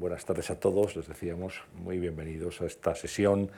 [0.00, 0.96] buenas tardes a todos.
[0.96, 3.50] Les decíamos muy bienvenidos a esta sesión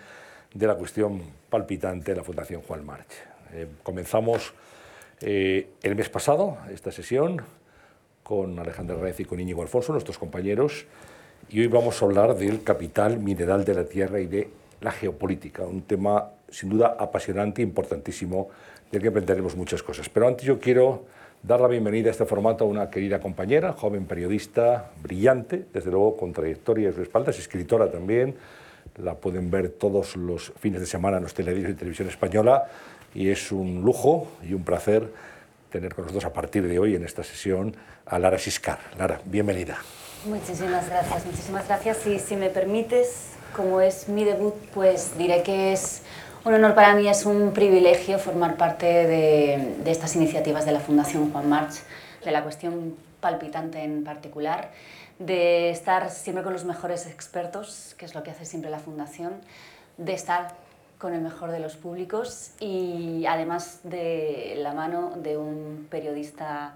[0.52, 3.06] de la cuestión palpitante de la Fundación Juan March.
[3.52, 4.52] Eh, comenzamos
[5.20, 7.40] eh, el mes pasado esta sesión
[8.24, 10.84] con Alejandro Reyes y con Íñigo Alfonso, nuestros compañeros,
[11.48, 14.50] y hoy vamos a hablar del capital mineral de la tierra y de
[14.80, 18.48] la geopolítica, un tema sin duda apasionante e importantísimo
[18.90, 20.08] del que aprenderemos muchas cosas.
[20.08, 21.04] Pero antes yo quiero
[21.42, 26.16] dar la bienvenida a este formato a una querida compañera, joven periodista, brillante, desde luego
[26.16, 28.36] con trayectoria a sus espaldas, escritora también,
[28.96, 32.68] la pueden ver todos los fines de semana en los telediarios y televisión española
[33.14, 35.12] y es un lujo y un placer
[35.70, 37.74] tener con nosotros a partir de hoy en esta sesión
[38.06, 38.78] a Lara Siscar.
[38.98, 39.78] Lara, bienvenida.
[40.26, 45.72] Muchísimas gracias, muchísimas gracias y si me permites, como es mi debut, pues diré que
[45.72, 46.02] es
[46.44, 51.30] un honor para mí, es un privilegio formar parte de, estas iniciativas de la Fundación
[51.30, 51.74] Juan March,
[52.24, 54.70] de la cuestión palpitante en particular,
[55.18, 59.34] de estar siempre con los mejores expertos, que es lo que hace siempre la Fundación,
[59.98, 60.54] de estar
[60.98, 66.74] con el mejor de los públicos y además de la mano de un periodista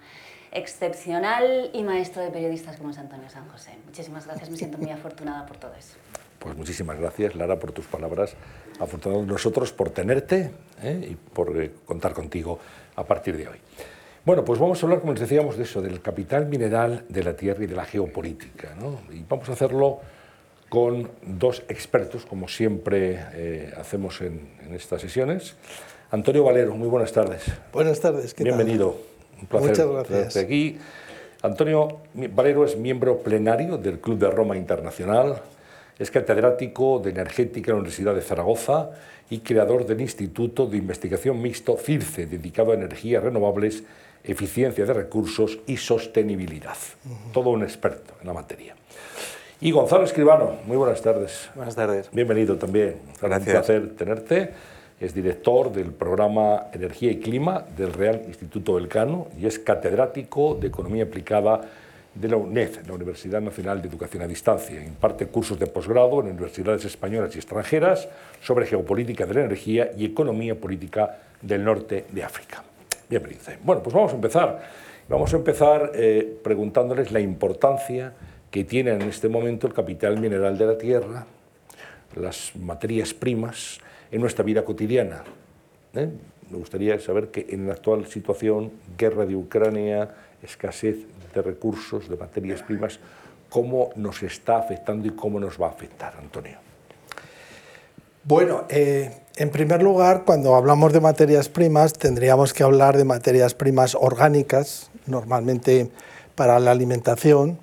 [0.53, 3.73] excepcional y maestro de periodistas como es Antonio San José.
[3.85, 5.97] Muchísimas gracias, me siento muy afortunada por todo eso.
[6.39, 8.37] Pues muchísimas gracias, Lara, por tus palabras.
[8.81, 10.51] Afortunados nosotros por tenerte
[10.83, 11.09] ¿eh?
[11.11, 12.59] y por eh, contar contigo
[12.97, 13.57] a partir de hoy.
[14.25, 17.37] Bueno, pues vamos a hablar, como les decíamos, de eso, del capital mineral de la
[17.37, 18.75] tierra y de la geopolítica.
[18.79, 18.99] ¿no?
[19.15, 20.01] Y vamos a hacerlo
[20.69, 25.55] con dos expertos, como siempre eh, hacemos en, estas sesiones.
[26.11, 27.45] Antonio Valero, muy buenas tardes.
[27.73, 28.97] Buenas tardes, ¿qué Bienvenido.
[29.41, 30.37] Un placer Muchas gracias.
[30.37, 30.79] aquí.
[31.43, 35.41] Antonio Valero es miembro plenario del Club de Roma Internacional,
[35.99, 38.91] es catedrático de Energética en la Universidad de Zaragoza
[39.31, 43.83] y creador del Instituto de Investigación Mixto CIRCE, dedicado a energías renovables,
[44.23, 46.77] eficiencia de recursos y sostenibilidad.
[47.33, 48.75] Todo un experto en la materia.
[49.61, 51.49] Y Gonzalo Escribano, muy buenas tardes.
[51.55, 52.11] Buenas tardes.
[52.13, 52.97] Bienvenido también.
[53.21, 53.47] Gracias.
[53.47, 54.51] Un placer tenerte.
[55.01, 60.69] Es director del programa Energía y Clima del Real Instituto Elcano y es catedrático de
[60.69, 61.63] Economía Aplicada
[62.21, 64.83] de la UNED, la Universidad Nacional de Educación a Distancia.
[64.83, 68.09] Imparte cursos de posgrado en universidades españolas y extranjeras
[68.41, 72.65] sobre geopolítica de la energía y economía política del norte de África.
[73.09, 73.43] Bienvenido.
[73.63, 74.63] Bueno, pues vamos a empezar.
[75.09, 78.15] Vamos a empezar eh, preguntándoles la importancia
[78.51, 81.27] que tiene en este momento el capital mineral de la tierra,
[82.17, 83.79] las materias primas
[84.11, 85.23] en nuestra vida cotidiana.
[85.95, 86.09] ¿eh?
[86.51, 90.11] Me gustaría saber que en la actual situación, guerra de Ucrania,
[90.47, 90.97] escasez
[91.35, 92.99] de recursos, de materias primas,
[93.51, 96.59] cómo nos está afectando y cómo nos va a afectar, Antonio.
[98.25, 103.55] Bueno, eh, en primer lugar, cuando hablamos de materias primas, tendríamos que hablar de materias
[103.55, 105.91] primas orgánicas, normalmente
[106.35, 107.59] para la alimentación,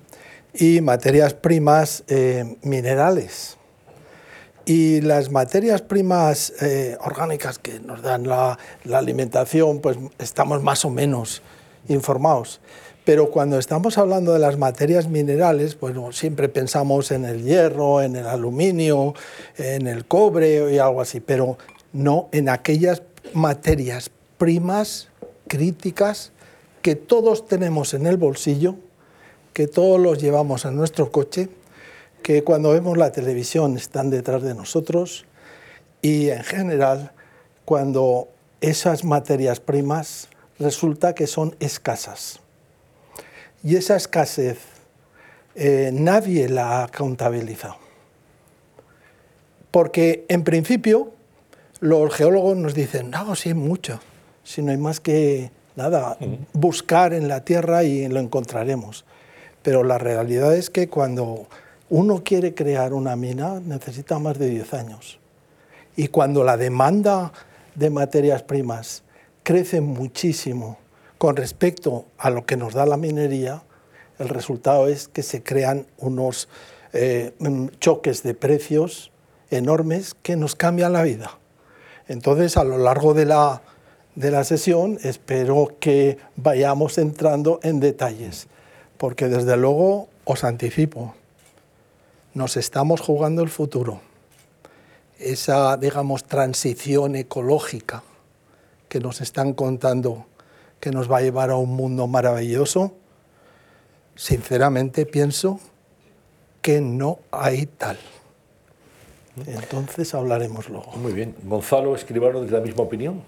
[0.54, 3.58] y materias primas eh, minerales.
[4.66, 10.86] Y las materias primas eh, orgánicas que nos dan la, la, alimentación, pues estamos más
[10.86, 11.42] o menos
[11.88, 12.60] informados.
[13.04, 18.16] Pero cuando estamos hablando de las materias minerales, bueno, siempre pensamos en el hierro, en
[18.16, 19.14] el aluminio,
[19.58, 21.58] en el cobre y algo así, pero
[21.92, 23.02] no en aquellas
[23.34, 25.08] materias primas
[25.48, 26.32] críticas
[26.80, 28.76] que todos tenemos en el bolsillo,
[29.52, 31.48] que todos los llevamos en nuestro coche,
[32.22, 35.26] que cuando vemos la televisión están detrás de nosotros
[36.00, 37.12] y en general
[37.66, 38.28] cuando
[38.60, 40.28] esas materias primas
[40.64, 42.40] resulta que son escasas.
[43.62, 44.58] Y esa escasez
[45.54, 47.76] eh, nadie la ha contabilizado.
[49.70, 51.12] Porque en principio
[51.80, 54.00] los geólogos nos dicen, no, sí, mucho,
[54.42, 56.16] si no hay más que nada,
[56.52, 59.04] buscar en la tierra y lo encontraremos.
[59.62, 61.46] Pero la realidad es que cuando
[61.90, 65.20] uno quiere crear una mina necesita más de 10 años.
[65.96, 67.32] Y cuando la demanda
[67.74, 69.03] de materias primas
[69.44, 70.78] crece muchísimo
[71.18, 73.62] con respecto a lo que nos da la minería,
[74.18, 76.48] el resultado es que se crean unos
[76.92, 79.12] eh, mm, choques de precios
[79.50, 81.38] enormes que nos cambian la vida.
[82.08, 83.62] Entonces, a lo largo de la,
[84.14, 88.48] de la sesión, espero que vayamos entrando en detalles,
[88.98, 91.14] porque desde luego os anticipo,
[92.32, 94.00] nos estamos jugando el futuro.
[95.18, 98.02] Esa, digamos, transición ecológica
[98.94, 100.26] que nos están contando
[100.78, 102.94] que nos va a llevar a un mundo maravilloso,
[104.14, 105.58] sinceramente pienso
[106.62, 107.98] que no hay tal.
[109.46, 110.92] Entonces hablaremos luego.
[110.92, 111.34] Muy bien.
[111.42, 113.24] Gonzalo Escribano, ¿de la misma opinión?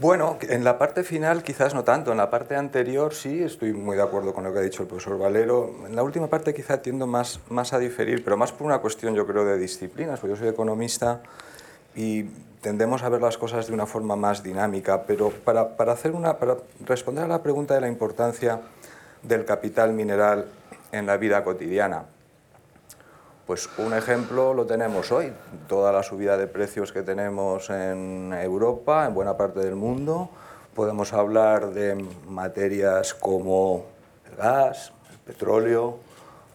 [0.00, 3.96] Bueno, en la parte final quizás no tanto, en la parte anterior sí estoy muy
[3.96, 5.74] de acuerdo con lo que ha dicho el profesor Valero.
[5.84, 9.16] En la última parte quizá tiendo más, más a diferir, pero más por una cuestión
[9.16, 11.22] yo creo de disciplinas, porque yo soy economista
[11.94, 12.24] y
[12.60, 16.38] tendemos a ver las cosas de una forma más dinámica, pero para, para, hacer una,
[16.38, 18.60] para responder a la pregunta de la importancia
[19.22, 20.46] del capital mineral
[20.92, 22.04] en la vida cotidiana,
[23.46, 25.30] pues un ejemplo lo tenemos hoy,
[25.68, 30.30] toda la subida de precios que tenemos en Europa, en buena parte del mundo.
[30.74, 31.94] Podemos hablar de
[32.26, 33.84] materias como
[34.30, 35.98] el gas, el petróleo,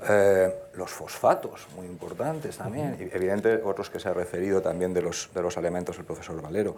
[0.09, 5.03] eh, los fosfatos, muy importantes también, y evidente otros que se ha referido también de
[5.03, 6.75] los, de los elementos el profesor Valero.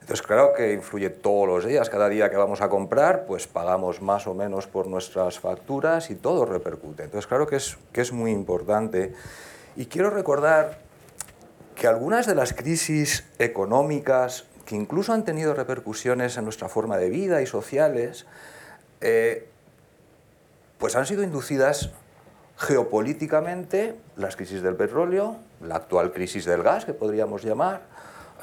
[0.00, 4.02] Entonces, claro que influye todos los días, cada día que vamos a comprar, pues pagamos
[4.02, 7.04] más o menos por nuestras facturas y todo repercute.
[7.04, 9.14] Entonces, claro que es, que es muy importante.
[9.76, 10.78] Y quiero recordar
[11.76, 17.10] que algunas de las crisis económicas que incluso han tenido repercusiones en nuestra forma de
[17.10, 18.26] vida y sociales,
[19.00, 19.48] eh,
[20.78, 21.90] pues han sido inducidas
[22.62, 27.80] geopolíticamente, las crisis del petróleo, la actual crisis del gas, que podríamos llamar,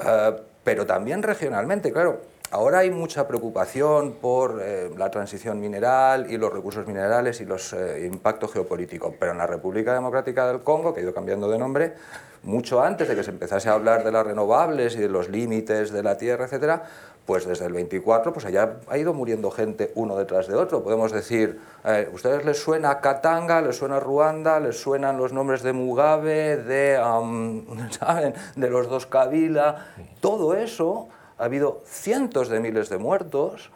[0.04, 2.20] eh, pero también regionalmente, claro.
[2.52, 7.72] Ahora hay mucha preocupación por eh, la transición mineral y los recursos minerales y los
[7.72, 11.58] eh, impactos geopolíticos, pero en la República Democrática del Congo, que ha ido cambiando de
[11.58, 11.94] nombre,
[12.42, 15.90] mucho antes de que se empezase a hablar de las renovables y de los límites
[15.90, 16.84] de la tierra, etcétera,
[17.26, 20.82] pues desde el 24 pues allá ha ido muriendo gente uno detrás de otro.
[20.82, 25.72] Podemos decir, eh, ¿ustedes les suena Katanga, les suena Ruanda, les suenan los nombres de
[25.72, 26.96] Mugabe, de,
[27.98, 28.34] ¿saben?
[28.56, 29.86] de los dos Kabila?
[30.20, 31.08] Todo eso
[31.38, 33.70] ha habido cientos de miles de muertos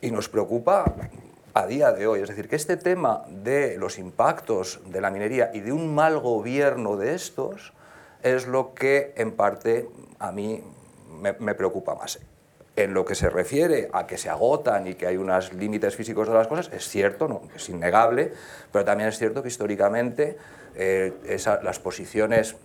[0.00, 0.84] y nos preocupa
[1.54, 2.20] a día de hoy.
[2.20, 6.18] Es decir, que este tema de los impactos de la minería y de un mal
[6.18, 7.72] gobierno de estos
[8.24, 9.88] es lo que en parte
[10.18, 10.64] a mí
[11.20, 12.18] me, preocupa más.
[12.74, 16.26] En lo que se refiere a que se agotan y que hay unos límites físicos
[16.26, 18.32] de las cosas, es cierto, no, es innegable,
[18.72, 20.36] pero también es cierto que históricamente
[20.74, 21.12] eh,
[21.62, 22.56] las posiciones,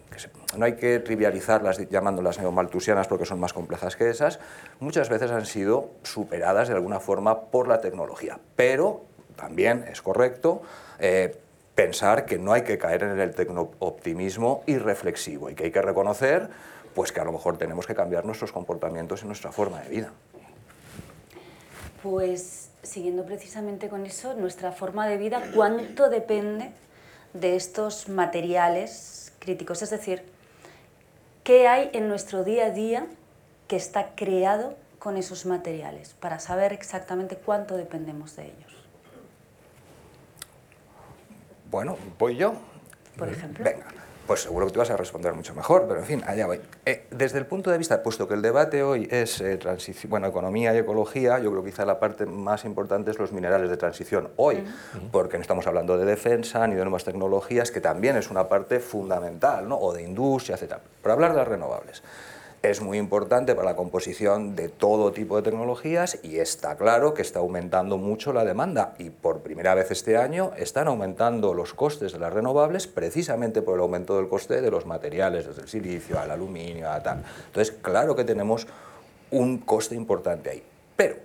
[0.58, 4.40] no hay que trivializarlas llamándolas neomaltusianas porque son más complejas que esas,
[4.80, 8.40] muchas veces han sido superadas de alguna forma por la tecnología.
[8.56, 9.06] Pero
[9.36, 10.64] también es correcto
[11.00, 11.38] eh,
[11.80, 16.50] pensar que no hay que caer en el tecno-optimismo irreflexivo y que hay que reconocer
[16.94, 20.12] pues, que a lo mejor tenemos que cambiar nuestros comportamientos y nuestra forma de vida.
[22.04, 26.72] Pues siguiendo precisamente con eso, nuestra forma de vida, ¿cuánto depende
[27.34, 30.24] de estos materiales críticos, es decir,
[31.46, 33.08] qué hay en nuestro día a día
[33.70, 38.79] que está creado con esos materiales, para saber exactamente cuánto dependemos de ellos.
[41.70, 42.54] Bueno, voy yo.
[43.18, 43.64] Por ejemplo.
[43.64, 43.86] Venga
[44.30, 46.62] pues seguro que tú vas a responder mucho mejor, pero en fin, allá voy.
[46.86, 49.58] Eh, desde el punto de vista, puesto que el debate hoy es eh,
[50.08, 53.72] bueno, economía y ecología, yo creo que quizá la parte más importante es los minerales
[53.72, 54.64] de transición hoy,
[55.12, 58.80] porque no estamos hablando de defensa ni de nuevas tecnologías, que también es una parte
[58.80, 59.80] fundamental, ¿no?
[59.80, 60.76] o de industria, etc.
[61.02, 62.04] Por hablar de las renovables
[62.62, 67.22] es muy importante para la composición de todo tipo de tecnologías y está claro que
[67.22, 72.12] está aumentando mucho la demanda y por primera vez este año están aumentando los costes
[72.12, 76.20] de las renovables precisamente por el aumento del coste de los materiales, desde el silicio
[76.20, 77.24] al aluminio, a tal.
[77.46, 78.68] Entonces, claro que tenemos
[79.32, 80.64] un coste importante ahí.
[80.98, 81.16] Pero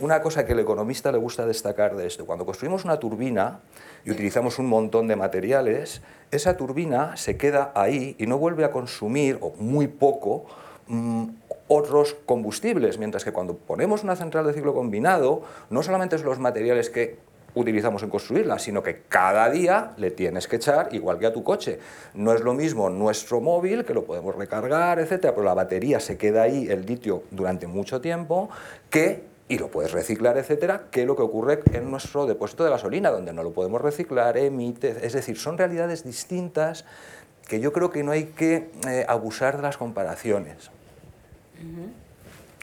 [0.00, 3.60] una cosa que el economista le gusta destacar de esto, cuando construimos una turbina
[4.04, 8.70] y utilizamos un montón de materiales, esa turbina se queda ahí y no vuelve a
[8.70, 10.44] consumir, o muy poco,
[10.88, 11.28] Mm,
[11.68, 16.38] otros combustibles, mientras que cuando ponemos una central de ciclo combinado, no solamente es los
[16.38, 17.16] materiales que
[17.54, 21.42] utilizamos en construirla, sino que cada día le tienes que echar igual que a tu
[21.42, 21.78] coche.
[22.14, 26.18] No es lo mismo nuestro móvil, que lo podemos recargar, etcétera, pero la batería se
[26.18, 28.50] queda ahí, el litio, durante mucho tiempo,
[28.90, 33.10] que y lo puedes reciclar, etcétera, que lo que ocurre en nuestro depósito de gasolina,
[33.10, 36.86] donde no lo podemos reciclar, emite, es decir, son realidades distintas
[37.46, 40.70] que yo creo que no hay que eh, abusar de las comparaciones.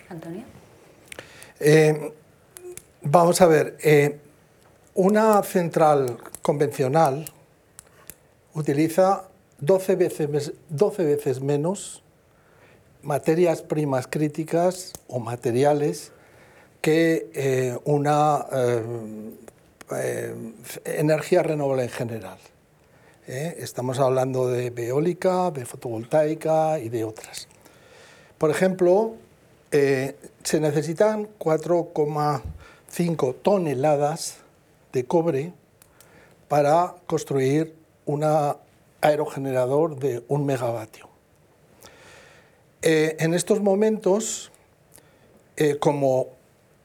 [0.09, 0.43] Antonio.
[1.59, 2.13] Eh,
[3.01, 4.19] vamos a ver, eh,
[4.95, 7.25] una central convencional
[8.53, 9.29] utiliza
[9.59, 12.03] 12 veces, 12 veces menos
[13.03, 16.11] materias primas críticas o materiales
[16.81, 18.45] que una
[20.85, 22.37] energía renovable en general.
[23.27, 23.55] ¿eh?
[23.59, 27.47] Estamos hablando de eólica, de fotovoltaica y de otras.
[28.41, 29.13] Por ejemplo,
[29.71, 34.37] eh, se necesitan 4,5 toneladas
[34.91, 35.53] de cobre
[36.47, 37.75] para construir
[38.07, 38.23] un
[38.99, 41.07] aerogenerador de un megavatio.
[42.81, 44.51] Eh, en estos momentos,
[45.55, 46.29] eh, como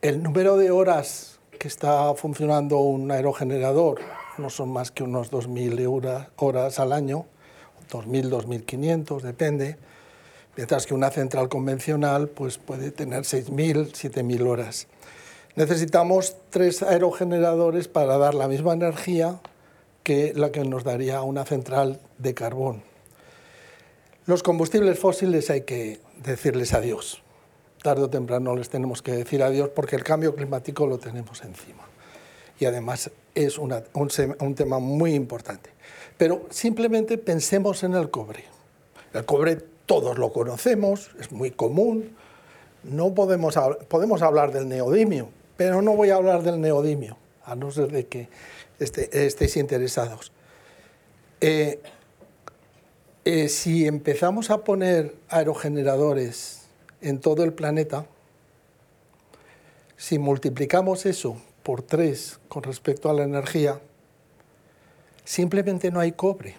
[0.03, 4.01] el número de horas que está funcionando un aerogenerador
[4.37, 7.25] no son más que unos 2.000 horas al año,
[7.91, 9.79] 2.000, 2.500, depende,
[10.57, 14.87] mientras que una central convencional pues, puede tener 6.000, 7.000 horas.
[15.55, 19.41] Necesitamos tres aerogeneradores para dar la misma energía
[20.03, 22.83] que la que nos daría una central de carbón.
[24.27, 27.23] Los combustibles fósiles hay que decirles adiós.
[27.83, 31.85] Tarde o temprano les tenemos que decir adiós porque el cambio climático lo tenemos encima.
[32.59, 33.75] Y además es un,
[34.41, 35.71] un tema muy importante.
[36.17, 38.45] Pero simplemente pensemos en el cobre.
[39.13, 42.17] El cobre todos lo conocemos, es muy común.
[42.83, 47.71] No podemos, podemos hablar del neodimio, pero no voy a hablar del neodimio, a no
[47.71, 48.29] ser de que
[48.79, 50.33] estéis interesados.
[51.41, 51.81] Eh,
[53.25, 56.63] eh, si empezamos a poner aerogeneradores
[57.01, 58.07] en todo el planeta,
[59.97, 63.81] si multiplicamos eso por tres con respecto a la energía,
[65.25, 66.55] simplemente no hay cobre.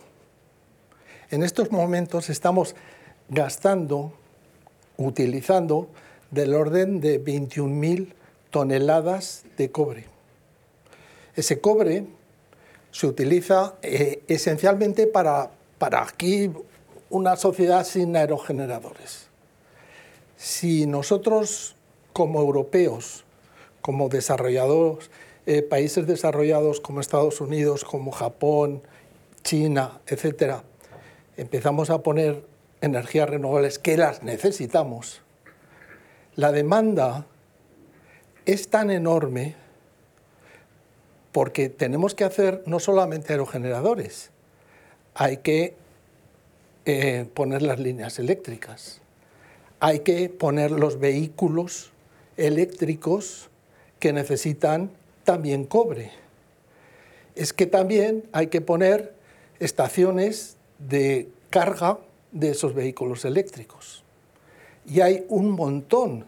[1.30, 2.76] En estos momentos estamos
[3.30, 4.14] gastando,
[4.98, 5.88] utilizando
[6.32, 8.14] del orden de 21.000
[8.52, 10.06] toneladas de cobre.
[11.36, 12.06] Ese cobre
[12.92, 16.52] se utiliza eh, esencialmente para, para aquí
[17.10, 19.28] una sociedad sin aerogeneradores.
[20.36, 21.76] Si nosotros
[22.14, 23.24] como europeos,
[23.82, 25.10] como desarrollados,
[25.46, 28.82] eh, países desarrollados como Estados Unidos, como Japón,
[29.44, 30.64] China, etcétera,
[31.38, 32.44] empezamos a poner
[32.82, 35.22] energías renovables que las necesitamos,
[36.36, 37.26] la demanda
[38.46, 39.56] es tan enorme
[41.32, 44.32] porque tenemos que hacer no solamente aerogeneradores,
[45.14, 45.76] hay que
[46.86, 49.02] eh, poner las líneas eléctricas,
[49.80, 51.92] hay que poner los vehículos
[52.38, 53.50] eléctricos
[54.00, 54.92] que necesitan
[55.24, 56.12] también cobre.
[57.36, 59.14] Es que también hay que poner
[59.60, 62.00] estaciones de carga
[62.40, 64.04] de esos vehículos eléctricos.
[64.86, 66.26] Y hay un montón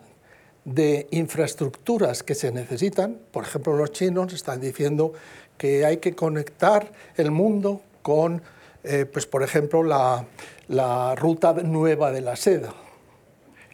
[0.66, 3.20] de infraestructuras que se necesitan.
[3.32, 5.14] Por ejemplo, los chinos están diciendo
[5.58, 8.42] que hay que conectar el mundo con,
[8.84, 10.26] eh, pues, por ejemplo, la,
[10.68, 12.74] la ruta nueva de la seda,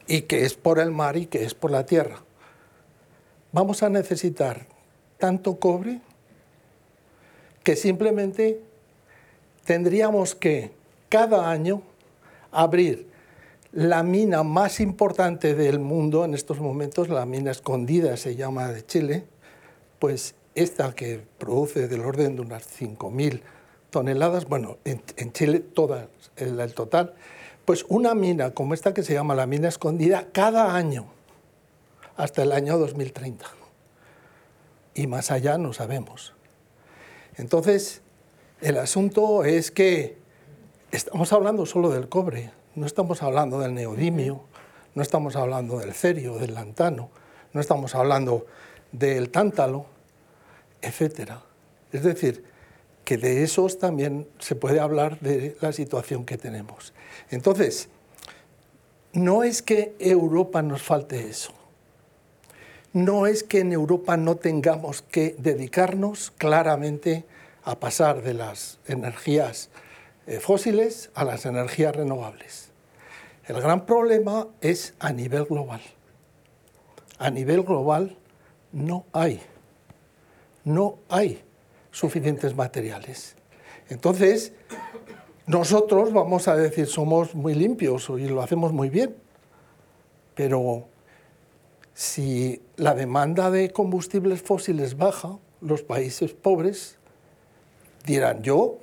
[0.08, 2.22] y que es por el mar y que es por la tierra.
[3.52, 4.66] Vamos a necesitar
[5.18, 6.02] tanto cobre
[7.64, 8.62] que simplemente
[9.64, 10.72] tendríamos que
[11.10, 11.82] cada año
[12.56, 13.08] abrir
[13.76, 18.86] la mina más importante del mundo en estos momentos, la mina escondida se llama de
[18.86, 19.26] Chile,
[20.00, 23.42] pues esta que produce del orden de unas 5.000
[23.90, 26.08] toneladas, bueno, en, Chile toda
[26.38, 27.16] el, total,
[27.66, 31.08] pues una mina como esta que se llama la mina escondida cada año,
[32.16, 33.46] hasta el año 2030.
[34.94, 36.34] Y más allá no sabemos.
[37.36, 38.02] Entonces,
[38.62, 40.18] el asunto es que
[40.92, 44.42] estamos hablando solo del cobre, no estamos hablando del neodimio,
[44.94, 47.10] no estamos hablando del cerio, del lantano,
[47.54, 48.46] no estamos hablando
[48.92, 49.86] del tántalo,
[50.82, 51.32] etc.
[51.92, 52.44] Es decir,
[53.04, 56.94] que de esos también se puede hablar de la situación que tenemos.
[57.30, 57.88] Entonces,
[59.14, 61.54] no es que Europa nos falte eso.
[62.92, 67.26] No es que en Europa no tengamos que dedicarnos claramente
[67.64, 69.70] a pasar de las energías
[70.42, 72.70] fósiles a las energías renovables.
[73.48, 75.82] El gran problema es a nivel global.
[77.20, 78.18] A nivel global
[78.72, 79.40] no hay,
[80.64, 81.44] no hay
[81.92, 83.36] suficientes materiales.
[83.90, 84.52] Entonces,
[85.46, 89.16] nosotros vamos a decir somos muy limpios y lo hacemos muy bien,
[90.34, 90.86] pero
[91.94, 96.98] si la demanda de combustibles fósiles baja, los países pobres
[98.06, 98.80] dirán yo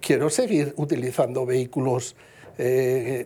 [0.00, 2.16] quiero seguir utilizando vehículos
[2.58, 3.24] eh,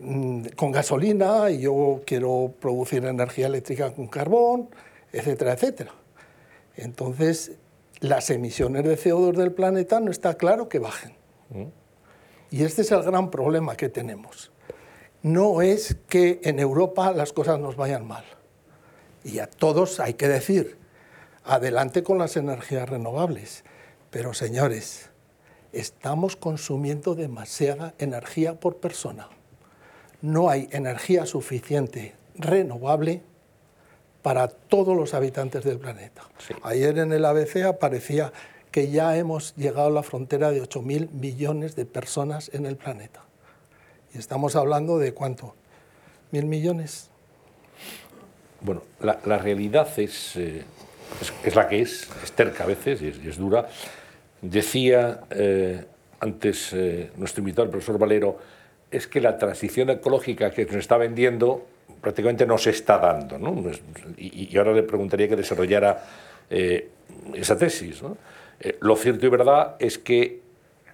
[0.56, 4.68] con gasolina y yo quiero producir energía eléctrica con carbón,
[5.12, 5.92] etcétera, etcétera.
[6.76, 7.52] Entonces,
[8.00, 11.12] las emisiones de CO2 del planeta no está claro que bajen.
[11.50, 11.64] Mm.
[12.50, 14.52] Y este es el gran problema que tenemos.
[15.22, 18.24] No es que en Europa las cosas nos vayan mal.
[19.24, 20.76] Y a todos hay que decir,
[21.44, 23.64] adelante con las energías renovables.
[24.10, 25.11] Pero señores,
[25.72, 29.28] estamos consumiendo demasiada energía por persona.
[30.20, 33.22] No hay energía suficiente renovable
[34.22, 36.22] para todos los habitantes del planeta.
[36.62, 38.32] Ayer en el ABC aparecía
[38.70, 43.24] que ya hemos llegado a la frontera de 8.000 millones de personas en el planeta.
[44.14, 45.54] Y estamos hablando de cuánto?
[46.30, 47.10] ¿Mil millones?
[48.60, 50.36] Bueno, la, realidad eh, es,
[51.44, 53.68] es, la que es, es terca a veces y es, dura.
[54.42, 55.84] Decía eh,
[56.20, 58.38] antes eh, nuestro invitado, el profesor Valero,
[58.90, 61.66] es que la transición ecológica que nos está vendiendo
[62.00, 63.38] prácticamente no se está dando.
[63.38, 63.64] ¿no?
[64.18, 66.04] Y, ahora le preguntaría que desarrollara
[67.32, 68.02] esa tesis.
[68.80, 70.40] lo cierto y verdad es que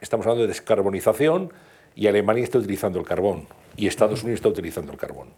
[0.00, 1.52] estamos hablando de descarbonización
[1.96, 5.28] y Alemania está utilizando el carbón y Estados Unidos está utilizando el carbón.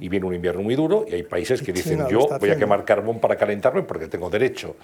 [0.00, 2.84] Y viene un invierno muy duro y hay países que dicen yo voy a quemar
[2.84, 4.76] carbón para calentarme porque tengo derecho.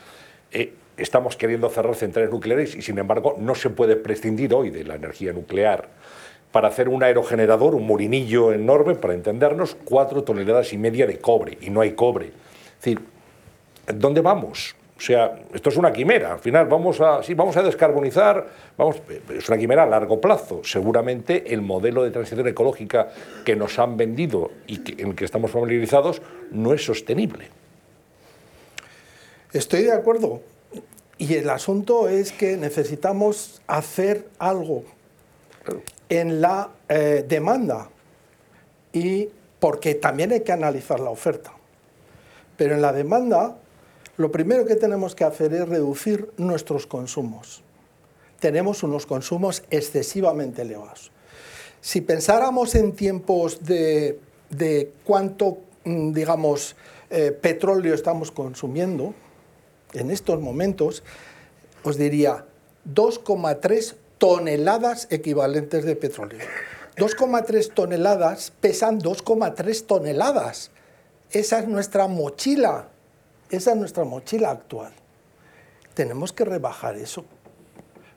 [0.52, 4.84] Eh, estamos queriendo cerrar centrales nucleares y sin embargo no se puede prescindir hoy de
[4.84, 5.88] la energía nuclear.
[6.52, 11.58] Para hacer un aerogenerador, un molinillo enorme, para entendernos, cuatro toneladas y media de cobre
[11.60, 12.26] y no hay cobre.
[12.26, 13.00] Es decir,
[13.94, 14.74] ¿dónde vamos?
[15.00, 16.32] O sea, esto es una quimera.
[16.32, 19.00] Al final vamos a, sí, vamos a descarbonizar, vamos,
[19.34, 20.60] es una quimera a largo plazo.
[20.62, 23.08] Seguramente el modelo de transición ecológica
[23.44, 27.59] que nos han vendido y en el que estamos familiarizados no es sostenible.
[29.52, 30.40] Estoy de acuerdo.
[31.18, 34.84] Y el asunto es que necesitamos hacer algo
[36.08, 37.90] en la eh, demanda
[38.92, 39.28] y
[39.58, 41.52] porque también hay que analizar la oferta.
[42.56, 43.56] Pero en la demanda
[44.16, 47.62] lo primero que tenemos que hacer es reducir nuestros consumos.
[48.38, 51.10] Tenemos unos consumos excesivamente elevados.
[51.80, 54.18] Si pensáramos en tiempos de,
[55.04, 56.76] cuánto, mm, digamos,
[57.08, 59.14] eh, petróleo estamos consumiendo,
[59.94, 61.02] en estos momentos,
[61.82, 62.44] os diría
[62.88, 66.40] 2,3 toneladas equivalentes de petróleo.
[66.96, 70.70] 2,3 toneladas pesan 2,3 toneladas.
[71.30, 72.88] Esa es nuestra mochila
[73.50, 74.92] esa es nuestra mochila actual.
[75.94, 77.24] Tenemos que rebajar eso.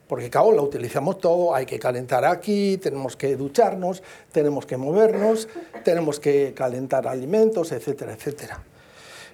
[0.08, 5.48] Porque, claro, la utilizamos todo, hay que calentar aquí, tenemos que ducharnos, tenemos que movernos,
[5.84, 8.63] tenemos que calentar alimentos, etcétera, etcétera.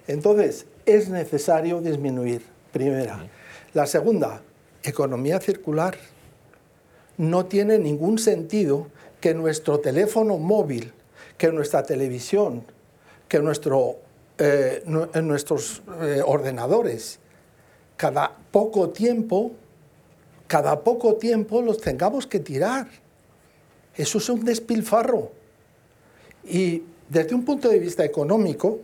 [0.07, 3.27] Entonces, es necesario disminuir, primera.
[3.73, 4.41] La segunda,
[4.83, 5.97] economía circular.
[7.17, 8.87] No tiene ningún sentido
[9.19, 10.93] que nuestro teléfono móvil,
[11.37, 12.63] que nuestra televisión,
[13.27, 13.97] que nuestro
[14.41, 17.19] eh, en nuestros eh, ordenadores.
[17.97, 19.51] Cada poco tiempo,
[20.47, 22.87] cada poco tiempo los tengamos que tirar.
[23.93, 25.33] Eso es un despilfarro.
[26.45, 28.79] Y desde un punto de vista económico,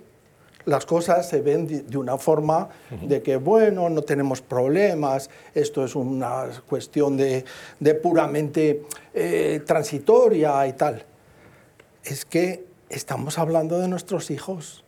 [0.66, 2.70] las cosas se ven de una forma
[3.02, 7.46] de que, bueno, no tenemos problemas, esto es una cuestión de,
[8.02, 11.04] puramente eh, transitoria y tal.
[12.04, 14.86] Es que estamos hablando de nuestros hijos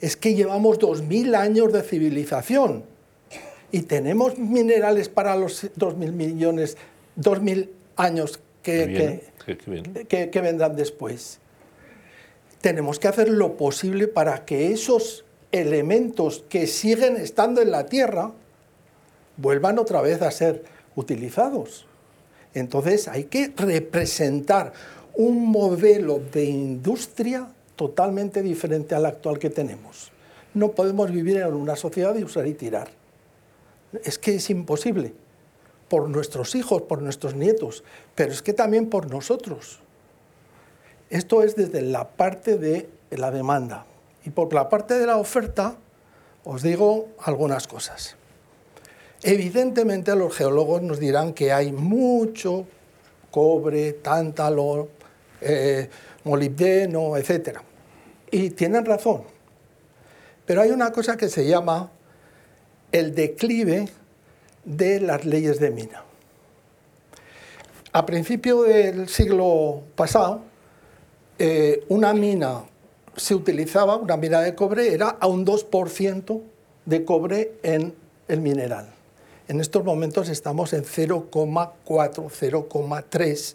[0.00, 2.84] es que llevamos 2.000 años de civilización
[3.70, 6.76] y tenemos minerales para los 2.000 millones,
[7.18, 9.30] 2.000 años que,
[10.08, 11.39] que, vendrán después.
[12.60, 18.32] Tenemos que hacer lo posible para que esos elementos que siguen estando en la Tierra
[19.36, 21.86] vuelvan otra vez a ser utilizados.
[22.54, 24.72] Entonces hay que representar
[25.14, 30.12] un modelo de industria totalmente diferente al actual que tenemos.
[30.52, 32.88] No podemos vivir en una sociedad de usar y tirar.
[34.04, 35.14] Es que es imposible,
[35.88, 39.80] por nuestros hijos, por nuestros nietos, pero es que también por nosotros.
[41.10, 43.84] Esto es desde la parte de la demanda.
[44.24, 45.74] Y por la parte de la oferta,
[46.44, 48.16] os digo algunas cosas.
[49.22, 52.64] Evidentemente los geólogos nos dirán que hay mucho
[53.30, 54.88] cobre, tántalo,
[55.40, 55.90] eh,
[56.24, 57.58] molibdeno, etc.
[58.30, 59.24] Y tienen razón.
[60.46, 61.90] Pero hay una cosa que se llama
[62.92, 63.88] el declive
[64.64, 66.04] de las leyes de mina.
[67.92, 70.42] A principio del siglo pasado,
[71.42, 72.64] eh, una mina
[73.16, 76.42] se utilizaba, una mina de cobre, era a un 2%
[76.84, 77.94] de cobre en
[78.28, 78.90] el mineral.
[79.48, 83.54] En estos momentos estamos en 0,4, 0,3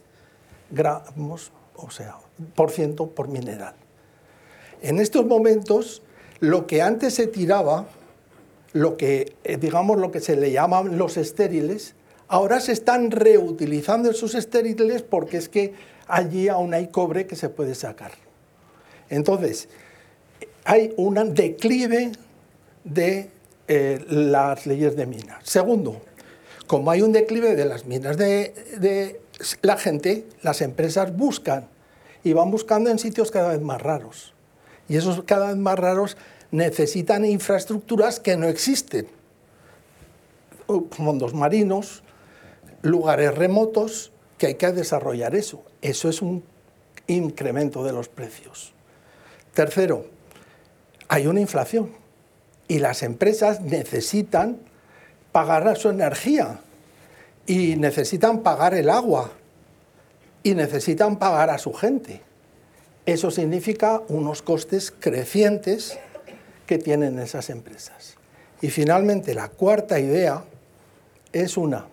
[0.71, 2.17] gramos, o sea,
[2.55, 3.75] por ciento por mineral.
[4.81, 6.01] En estos momentos,
[6.39, 7.85] lo que antes se tiraba,
[8.73, 11.93] lo que, eh, digamos, lo que se le llaman los estériles,
[12.29, 15.75] ahora se están reutilizando esos estériles porque es que
[16.07, 18.11] allí aún hay cobre que se puede sacar.
[19.09, 19.69] Entonces,
[20.63, 22.11] hay un declive
[22.83, 23.29] de
[23.67, 25.37] eh, las leyes de minas.
[25.43, 26.01] Segundo,
[26.67, 29.21] como hay un declive de las minas de, de
[29.61, 31.67] la gente, las empresas buscan
[32.23, 34.33] y van buscando en sitios cada vez más raros.
[34.87, 36.17] Y esos cada vez más raros
[36.51, 39.07] necesitan infraestructuras que no existen.
[40.91, 42.03] Fondos marinos,
[42.81, 45.63] lugares remotos, que hay que desarrollar eso.
[45.85, 46.43] Eso es un
[47.05, 48.73] incremento de los precios.
[49.53, 50.07] Tercero,
[51.07, 51.91] hay una inflación
[52.67, 54.57] y las empresas necesitan
[55.31, 56.59] pagar su energía
[57.45, 59.29] y necesitan pagar el agua
[60.41, 62.19] y necesitan pagar a su gente.
[63.05, 65.99] Eso significa unos costes crecientes
[66.65, 68.15] que tienen esas empresas.
[68.59, 70.45] Y finalmente, la cuarta idea
[71.31, 71.85] es una.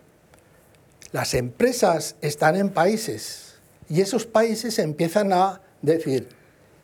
[1.12, 3.51] Las empresas están en países
[3.92, 6.30] y esos países empiezan a decir,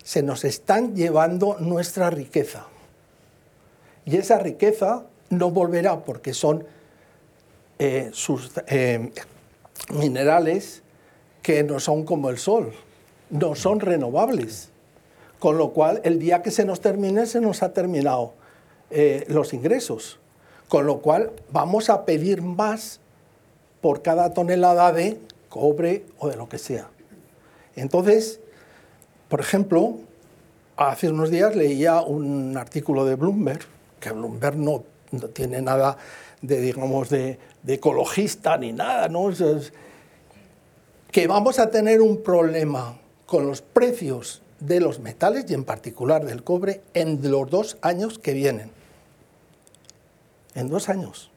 [0.04, 2.66] se nos están llevando nuestra riqueza.
[4.04, 6.66] Y esa riqueza no volverá porque son
[7.78, 9.10] eh, sus eh,
[9.94, 10.82] minerales
[11.40, 12.74] que no son como el sol,
[13.30, 14.68] no son renovables.
[15.38, 18.34] Con lo cual, el día que se nos termine, se nos ha terminado
[18.90, 20.18] eh, los ingresos.
[20.68, 23.00] Con lo cual, vamos a pedir más
[23.80, 25.18] por cada tonelada de
[25.48, 26.90] cobre o de lo que sea.
[27.80, 28.40] Entonces,
[29.28, 29.98] por ejemplo,
[30.76, 33.60] hace unos días leía un artículo de Bloomberg,
[34.00, 34.84] que Bloomberg no,
[35.32, 35.96] tiene nada
[36.42, 39.30] de, digamos, de, ecologista ni nada, ¿no?
[41.10, 46.24] que vamos a tener un problema con los precios de los metales y en particular
[46.24, 48.70] del cobre en los dos años que vienen.
[50.54, 51.30] En dos años.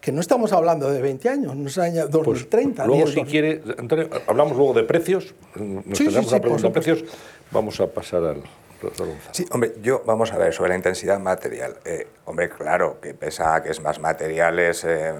[0.00, 2.84] Que no estamos hablando de 20 años, no es año 2030.
[2.84, 5.34] Pues, luego, si quiere, Antonio, hablamos luego de precios.
[5.56, 7.04] Nos sí, tenemos sí, pregunta de precios.
[7.50, 8.42] Vamos a pasar al.
[9.32, 11.76] Sí, hombre, yo, vamos a ver, sobre la intensidad material.
[11.84, 15.12] Eh, hombre, claro, que pesa que es más materiales, eh,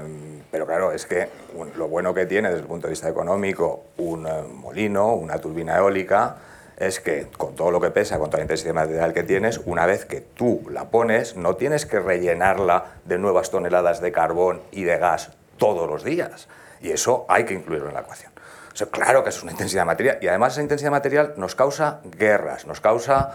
[0.50, 1.28] pero claro, es que
[1.76, 5.76] lo bueno que tiene desde el punto de vista económico un eh, molino, una turbina
[5.76, 6.36] eólica,
[6.80, 9.84] es que con todo lo que pesa, con toda la intensidad material que tienes, una
[9.84, 14.84] vez que tú la pones, no tienes que rellenarla de nuevas toneladas de carbón y
[14.84, 16.48] de gas todos los días.
[16.80, 18.32] Y eso hay que incluirlo en la ecuación.
[18.72, 20.18] O sea, claro que es una intensidad material.
[20.22, 23.34] Y además esa intensidad material nos causa guerras, nos causa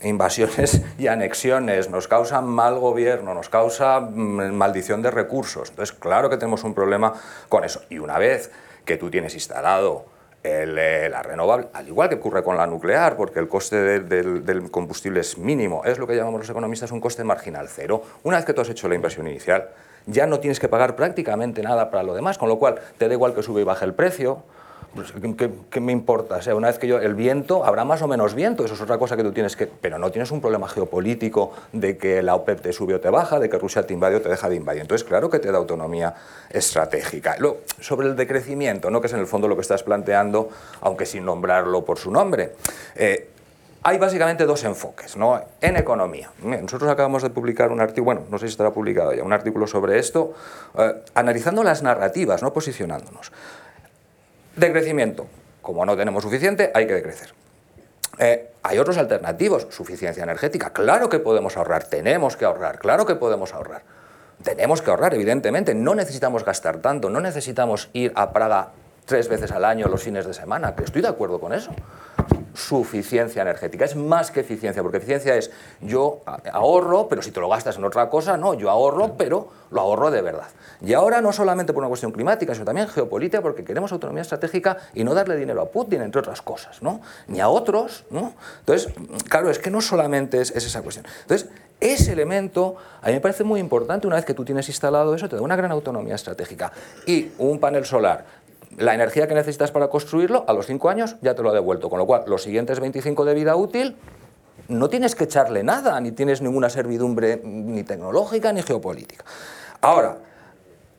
[0.00, 5.68] invasiones y anexiones, nos causa mal gobierno, nos causa mm, maldición de recursos.
[5.68, 7.12] Entonces, claro que tenemos un problema
[7.50, 7.82] con eso.
[7.90, 8.50] Y una vez
[8.86, 10.06] que tú tienes instalado
[10.44, 15.20] eh, la renovable, al igual que ocurre con la nuclear, porque el coste del, combustible
[15.20, 18.02] es mínimo, es lo que llamamos los economistas un coste marginal cero.
[18.24, 19.68] Una vez que tú has hecho la inversión inicial,
[20.06, 23.14] ya no tienes que pagar prácticamente nada para lo demás, con lo cual te da
[23.14, 24.42] igual que sube y baje el precio,
[24.94, 25.12] pues,
[25.70, 26.36] ¿qué, me importa?
[26.36, 28.80] O sea, una vez que yo, el viento, habrá más o menos viento, eso es
[28.80, 32.34] otra cosa que tú tienes que, pero no tienes un problema geopolítico de que la
[32.34, 34.56] OPEP te sube o te baja, de que Rusia te invade o te deja de
[34.56, 34.82] invadir.
[34.82, 36.14] Entonces, claro que te da autonomía
[36.50, 37.36] estratégica.
[37.38, 39.00] Luego, sobre el decrecimiento, ¿no?
[39.00, 40.50] que es en el fondo lo que estás planteando,
[40.82, 42.52] aunque sin nombrarlo por su nombre.
[42.94, 43.28] Eh,
[43.84, 45.40] hay básicamente dos enfoques ¿no?
[45.60, 46.30] en economía.
[46.42, 49.66] Nosotros acabamos de publicar un artículo, bueno, no sé si estará publicado ya, un artículo
[49.66, 50.34] sobre esto,
[50.78, 53.32] eh, analizando las narrativas, no posicionándonos.
[54.56, 55.26] Decrecimiento.
[55.60, 57.34] Como no tenemos suficiente, hay que decrecer.
[58.18, 60.70] Eh, hay otros alternativos, suficiencia energética.
[60.70, 63.82] Claro que podemos ahorrar, tenemos que ahorrar, claro que podemos ahorrar.
[64.42, 65.74] Tenemos que ahorrar, evidentemente.
[65.74, 68.70] No necesitamos gastar tanto, no necesitamos ir a Praga
[69.06, 71.72] tres veces al año los fines de semana, que estoy de acuerdo con eso
[72.54, 73.84] suficiencia energética.
[73.84, 76.20] Es más que eficiencia, porque eficiencia es yo
[76.52, 80.10] ahorro, pero si te lo gastas en otra cosa, no, yo ahorro, pero lo ahorro
[80.10, 80.48] de verdad.
[80.80, 84.76] Y ahora no solamente por una cuestión climática, sino también geopolítica, porque queremos autonomía estratégica
[84.94, 87.00] y no darle dinero a Putin, entre otras cosas, ¿no?
[87.28, 88.34] Ni a otros, ¿no?
[88.60, 88.92] Entonces,
[89.28, 91.06] claro, es que no solamente es, es esa cuestión.
[91.22, 91.48] Entonces,
[91.82, 95.28] ese elemento a mí me parece muy importante, una vez que tú tienes instalado eso,
[95.28, 96.72] te da una gran autonomía estratégica.
[97.06, 98.24] Y un panel solar
[98.78, 101.90] la energía que necesitas para construirlo, a los 5 años ya te lo ha devuelto.
[101.90, 103.96] Con lo cual, los siguientes 25 de vida útil,
[104.68, 109.24] no tienes que echarle nada, ni tienes ninguna servidumbre ni tecnológica ni geopolítica.
[109.80, 110.18] Ahora,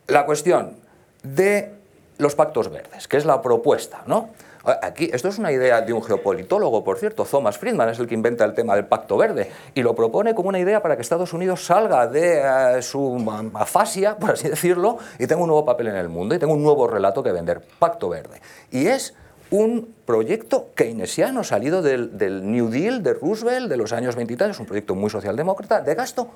[0.07, 0.77] la cuestión
[1.23, 1.73] de
[2.17, 4.29] los pactos verdes, que es la propuesta, ¿no?
[4.63, 8.13] Aquí, esto es una idea de un geopolitólogo, por cierto, Thomas Friedman es el que
[8.13, 11.33] inventa el tema del Pacto Verde y lo propone como una idea para que Estados
[11.33, 12.41] Unidos salga de
[12.77, 16.39] eh, su afasia, por así decirlo, y tenga un nuevo papel en el mundo y
[16.39, 18.41] tenga un nuevo relato que vender, Pacto Verde.
[18.71, 19.13] Y es
[19.51, 24.65] un proyecto keynesiano salido del, New Deal de Roosevelt de los años 20 es un
[24.65, 26.29] proyecto muy socialdemócrata de gasto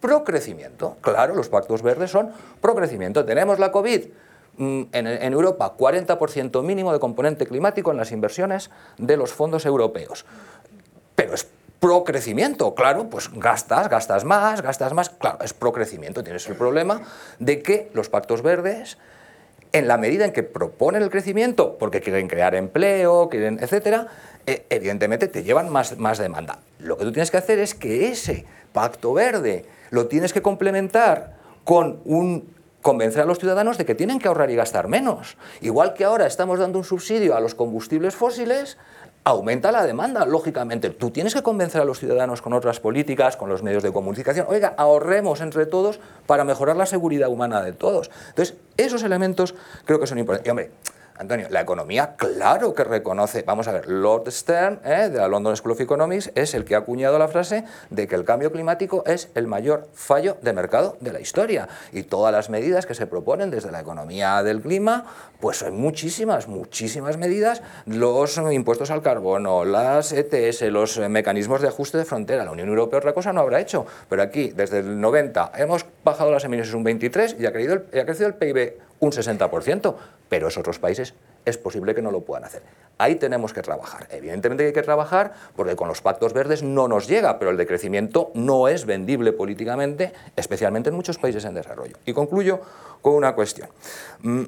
[0.00, 0.96] pro crecimiento.
[1.00, 3.24] Claro, los pactos verdes son pro crecimiento.
[3.24, 4.04] Tenemos la COVID,
[4.58, 10.24] en, Europa 40% mínimo de componente climático en las inversiones de los fondos europeos.
[11.14, 11.48] Pero es
[11.80, 16.24] pro crecimiento, claro, pues gastas, gastas más, gastas más, claro, es pro crecimiento.
[16.24, 17.02] Tienes el problema
[17.38, 18.98] de que los pactos verdes,
[19.72, 24.08] en la medida en que proponen el crecimiento, porque quieren crear empleo, quieren, etcétera,
[24.46, 26.60] eh, evidentemente te llevan más, más demanda.
[26.78, 31.36] Lo que tú tienes que hacer es que ese pacto verde lo tienes que complementar
[31.64, 35.36] con un convencer a los ciudadanos de que tienen que ahorrar y gastar menos.
[35.60, 38.78] Igual que ahora estamos dando un subsidio a los combustibles fósiles,
[39.24, 40.90] aumenta la demanda, lógicamente.
[40.90, 44.46] Tú tienes que convencer a los ciudadanos con otras políticas, con los medios de comunicación.
[44.48, 48.10] Oiga, ahorremos entre todos para mejorar la seguridad humana de todos.
[48.30, 50.46] Entonces, esos elementos creo que son importantes.
[50.46, 50.70] Y hombre,
[51.18, 55.08] Antonio, la economía, claro que reconoce, vamos a ver, Lord Stern, ¿eh?
[55.10, 58.14] de la London School of Economics, es el que ha acuñado la frase de que
[58.14, 61.68] el cambio climático es el mayor fallo de mercado de la historia.
[61.92, 65.06] Y todas las medidas que se proponen desde la economía del clima,
[65.40, 71.98] pues son muchísimas, muchísimas medidas, los impuestos al carbono, las ETS, los mecanismos de ajuste
[71.98, 72.44] de frontera.
[72.44, 76.30] La Unión Europea otra cosa no habrá hecho, pero aquí, desde el 90, hemos bajado
[76.30, 79.94] las emisiones un 23 y ha, el, ha crecido el PIB un 60%,
[80.28, 82.62] pero en otros países es posible que no lo puedan hacer.
[82.98, 84.08] Ahí tenemos que trabajar.
[84.10, 88.30] Evidentemente hay que trabajar porque con los pactos verdes no nos llega, pero el decrecimiento
[88.34, 91.96] no es vendible políticamente, especialmente en muchos países en desarrollo.
[92.06, 92.60] Y concluyo
[93.00, 93.68] con una cuestión.
[94.22, 94.44] Mm,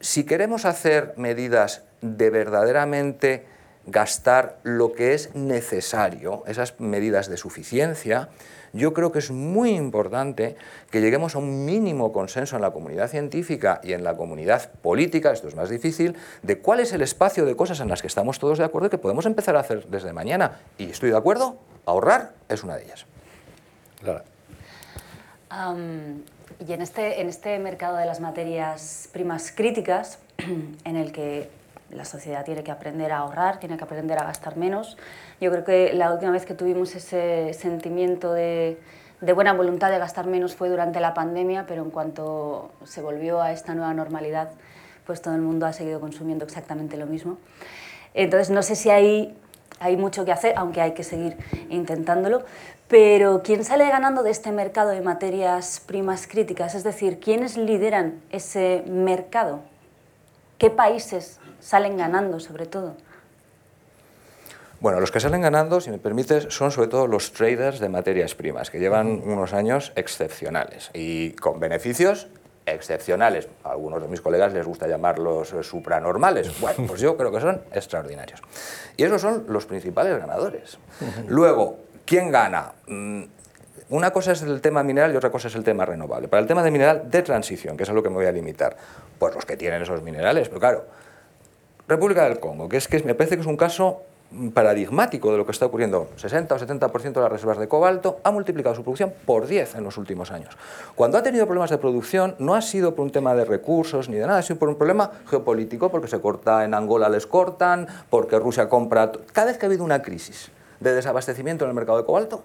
[0.00, 3.46] si queremos hacer medidas de verdaderamente
[3.86, 8.28] gastar lo que es necesario, esas medidas de suficiencia,
[8.72, 10.56] yo creo que es muy importante
[10.90, 15.32] que lleguemos a un mínimo consenso en la comunidad científica y en la comunidad política,
[15.32, 18.38] esto es más difícil, de cuál es el espacio de cosas en las que estamos
[18.38, 20.60] todos de acuerdo y que podemos empezar a hacer desde mañana.
[20.78, 23.06] Y estoy de acuerdo, ahorrar es una de ellas.
[24.02, 24.24] Claro.
[26.66, 30.18] y en este, en este mercado de las materias primas críticas,
[30.84, 31.50] en el que
[31.92, 34.96] la sociedad tiene que aprender a ahorrar, tiene que aprender a gastar menos.
[35.40, 38.78] Yo creo que la última vez que tuvimos ese sentimiento de,
[39.34, 43.52] buena voluntad de gastar menos fue durante la pandemia, pero en cuanto se volvió a
[43.52, 44.50] esta nueva normalidad,
[45.06, 47.38] pues todo el mundo ha seguido consumiendo exactamente lo mismo.
[48.14, 49.36] Entonces, no sé si hay,
[49.78, 51.36] hay mucho que hacer, aunque hay que seguir
[51.68, 52.44] intentándolo,
[52.88, 56.74] pero ¿quién sale ganando de este mercado de materias primas críticas?
[56.74, 59.60] Es decir, ¿quiénes lideran ese mercado?
[60.58, 62.96] ¿Qué países salen ganando sobre todo?
[64.80, 68.34] Bueno, los que salen ganando, si me permites, son sobre todo los traders de materias
[68.34, 72.28] primas, que llevan unos años excepcionales y con beneficios
[72.64, 73.48] excepcionales.
[73.62, 76.50] A algunos de mis colegas les gusta llamarlos supranormales.
[76.60, 78.40] Bueno, pues yo creo que son extraordinarios.
[78.96, 80.78] Y esos son los principales ganadores.
[81.28, 82.72] Luego, ¿quién gana?
[82.86, 83.24] Mm,
[83.90, 86.28] una cosa es el tema mineral y otra cosa es el tema renovable.
[86.28, 88.32] Para el tema de mineral de transición, que es a lo que me voy a
[88.32, 88.76] limitar,
[89.18, 90.84] pues los que tienen esos minerales, pero claro,
[91.90, 94.02] República del Congo, que es que me parece que es un caso
[94.54, 96.06] paradigmático de lo que está ocurriendo.
[96.14, 99.82] 60 o 70% de las reservas de cobalto ha multiplicado su producción por 10 en
[99.82, 100.56] los últimos años.
[100.94, 104.18] Cuando ha tenido problemas de producción no ha sido por un tema de recursos ni
[104.18, 107.88] de nada, ha sido por un problema geopolítico, porque se corta en Angola, les cortan,
[108.08, 109.10] porque Rusia compra...
[109.32, 112.44] Cada vez que ha habido una crisis de desabastecimiento en el mercado de cobalto,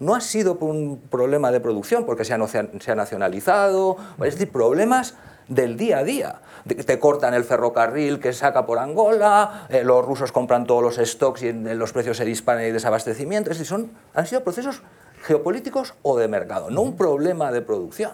[0.00, 4.50] no ha sido por un problema de producción, porque se ha, se nacionalizado, es decir,
[4.50, 5.16] problemas
[5.48, 6.40] del día a día.
[6.66, 11.42] Te cortan el ferrocarril que saca por Angola, eh, los rusos compran todos los stocks
[11.42, 13.50] y los precios se disparan y desabastecimiento.
[13.50, 14.82] Es decir, son, han sido procesos
[15.22, 18.12] geopolíticos o de mercado, no un problema de producción.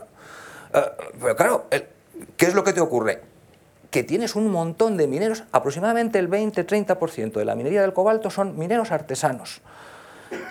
[0.75, 0.81] Eh,
[1.21, 1.66] pero claro,
[2.37, 3.23] ¿qué es lo que te ocurre?
[3.90, 8.59] Que tienes un montón de mineros, aproximadamente el 20-30% de la minería del cobalto son
[8.59, 9.62] mineros artesanos.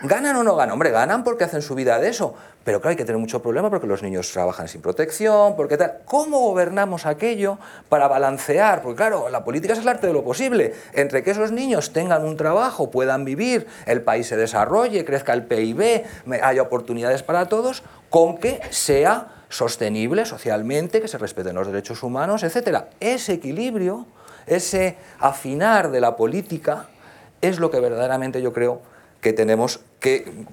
[0.03, 0.73] ¿Ganan o no ganan?
[0.73, 3.69] Hombre, ganan porque hacen su vida de eso, pero claro, hay que tener mucho problema
[3.69, 5.99] porque los niños trabajan sin protección, porque tal.
[6.05, 7.57] ¿Cómo gobernamos aquello
[7.89, 8.81] para balancear?
[8.81, 10.73] Porque claro, la política es el arte de lo posible.
[10.93, 15.43] Entre que esos niños tengan un trabajo, puedan vivir, el país se desarrolle, crezca el
[15.43, 16.03] PIB,
[16.41, 22.43] haya oportunidades para todos, con que sea sostenible socialmente, que se respeten los derechos humanos,
[22.43, 22.85] etc.
[22.99, 24.05] Ese equilibrio,
[24.45, 26.87] ese afinar de la política,
[27.41, 28.81] es lo que verdaderamente yo creo
[29.21, 30.45] que tenemos que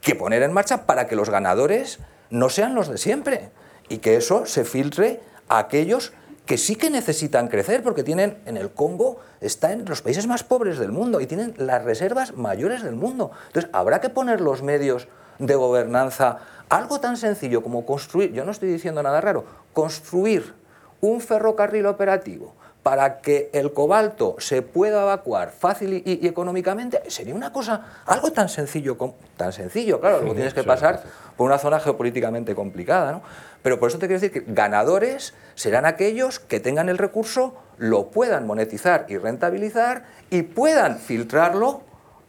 [0.00, 1.98] que poner en marcha para que los ganadores
[2.30, 3.50] no sean los de siempre
[3.88, 6.12] y que eso se filtre a aquellos
[6.46, 10.42] que sí que necesitan crecer porque tienen en el Congo está en los países más
[10.42, 13.30] pobres del mundo y tienen las reservas mayores del mundo.
[13.48, 15.06] Entonces, habrá que poner los medios
[15.38, 20.54] de gobernanza algo tan sencillo como construir, yo no estoy diciendo nada raro, construir
[21.00, 27.52] un ferrocarril operativo para que el cobalto se pueda evacuar fácil y, económicamente, sería una
[27.52, 28.96] cosa, algo tan sencillo,
[29.36, 31.02] tan sencillo, claro, luego tienes que pasar
[31.36, 33.22] por una zona geopolíticamente complicada, ¿no?
[33.62, 38.06] Pero por eso te quiero decir que ganadores serán aquellos que tengan el recurso, lo
[38.06, 41.82] puedan monetizar y rentabilizar y puedan filtrarlo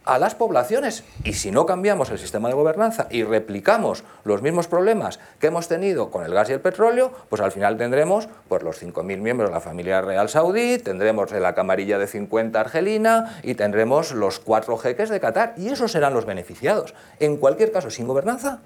[0.04, 1.04] a las poblaciones.
[1.24, 5.68] Y si no cambiamos el sistema de gobernanza y replicamos los mismos problemas que hemos
[5.68, 9.50] tenido con el gas y el petróleo, pues al final tendremos pues, los 5.000 miembros
[9.50, 14.76] de la familia real saudí, tendremos la camarilla de 50 argelina y tendremos los cuatro
[14.76, 15.54] jeques de Qatar.
[15.56, 16.94] Y esos serán los beneficiados.
[17.20, 18.60] En cualquier caso, sin gobernanza,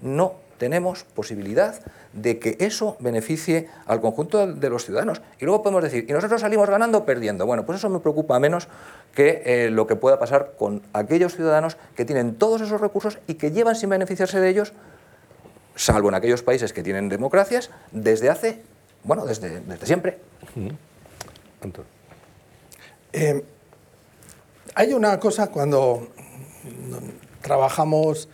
[0.00, 1.74] no tenemos posibilidad
[2.12, 5.20] de que eso beneficie al conjunto de los ciudadanos.
[5.40, 7.46] Y luego podemos decir, ¿y nosotros salimos ganando o perdiendo?
[7.46, 8.68] Bueno, pues eso me preocupa menos
[9.12, 13.34] que eh, lo que pueda pasar con aquellos ciudadanos que tienen todos esos recursos y
[13.34, 14.72] que llevan sin beneficiarse de ellos,
[15.74, 18.62] salvo en aquellos países que tienen democracias, desde hace,
[19.02, 20.20] bueno, desde, desde siempre.
[23.12, 23.44] Eh,
[24.76, 26.06] hay una cosa cuando
[27.40, 28.28] trabajamos,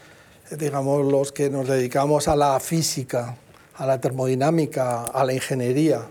[0.56, 3.36] digamos, los que nos dedicamos a la física,
[3.76, 6.02] a la termodinámica, a la ingeniería,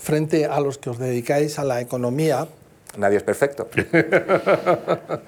[0.00, 2.48] frente a los que os dedicáis a la economía.
[2.96, 3.68] Nadie es perfecto.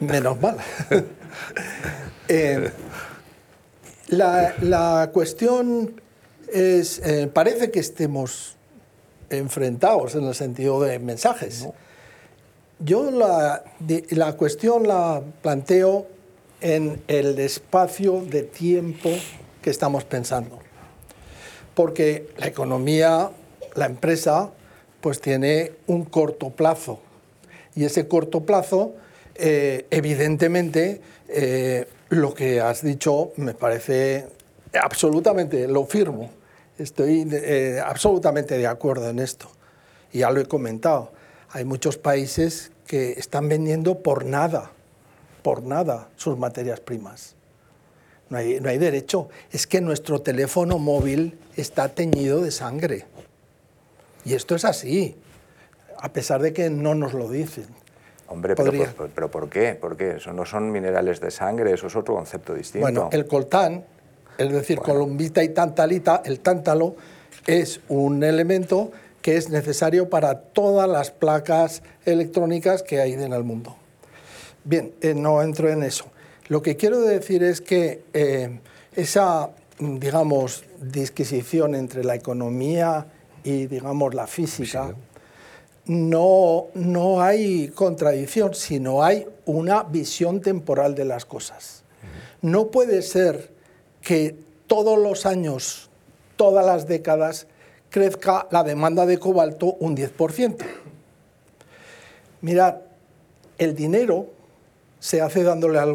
[0.00, 0.56] Menos mal.
[2.28, 2.70] Eh,
[4.08, 6.00] la, cuestión
[6.50, 8.56] es, eh, parece que estemos
[9.28, 11.68] enfrentados en el sentido de mensajes.
[12.78, 13.64] Yo la,
[14.10, 16.06] la cuestión la planteo
[16.62, 19.10] en el espacio de tiempo
[19.60, 20.58] que estamos pensando.
[21.74, 23.30] Porque la economía,
[23.74, 24.50] la empresa,
[25.00, 27.00] pues tiene un corto plazo.
[27.74, 28.94] Y ese corto plazo,
[29.34, 34.26] eh, evidentemente, eh, lo que has dicho me parece
[34.80, 36.30] absolutamente, lo firmo.
[36.78, 39.50] Estoy eh, absolutamente de acuerdo en esto.
[40.12, 41.12] Y ya lo he comentado.
[41.50, 44.72] Hay muchos países que están vendiendo por nada,
[45.42, 47.34] por nada sus materias primas.
[48.30, 49.28] No hay, no hay derecho.
[49.50, 53.04] Es que nuestro teléfono móvil está teñido de sangre.
[54.24, 55.16] Y esto es así,
[55.98, 57.66] a pesar de que no nos lo dicen.
[58.28, 59.74] Hombre, pero por, pero por, qué?
[59.74, 60.12] ¿por qué?
[60.12, 62.86] Eso no son minerales de sangre, eso es otro concepto distinto.
[62.86, 63.84] Bueno, el coltán,
[64.38, 66.96] es decir, columbita y tantalita, el tántalo,
[67.46, 73.44] es un elemento que es necesario para todas las placas electrónicas que hay en el
[73.44, 73.76] mundo.
[74.64, 76.04] Bien, eh, no entro en eso.
[76.48, 78.60] Lo que quiero decir es que eh,
[78.94, 83.06] esa, digamos, disquisición entre la economía
[83.42, 84.94] y, digamos, la física,
[85.86, 91.82] no, no hay contradicción, sino hay una visión temporal de las cosas.
[92.40, 93.50] No puede ser
[94.00, 94.36] que
[94.68, 95.90] todos los años,
[96.36, 97.46] todas las décadas,
[97.90, 100.56] crezca la demanda de cobalto un 10%.
[102.40, 102.76] Mirad,
[103.58, 104.28] el dinero
[105.02, 105.86] se hace dándole a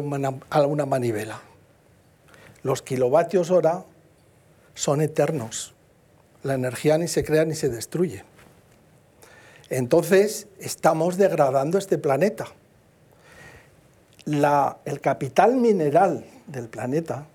[0.66, 1.40] una manivela.
[2.62, 3.86] Los kilovatios hora
[4.74, 5.72] son eternos.
[6.42, 8.24] La energía ni se crea ni se destruye.
[9.70, 12.48] Entonces, estamos degradando este planeta.
[14.26, 17.26] el capital mineral del planeta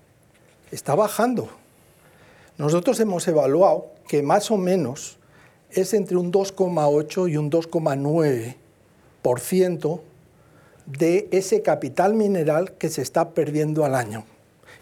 [0.70, 1.48] está bajando.
[2.56, 5.18] Nosotros hemos evaluado que más o menos
[5.70, 10.00] es entre un 2,8 y un 2,9%
[10.86, 14.24] de ese capital mineral que se está perdiendo al año.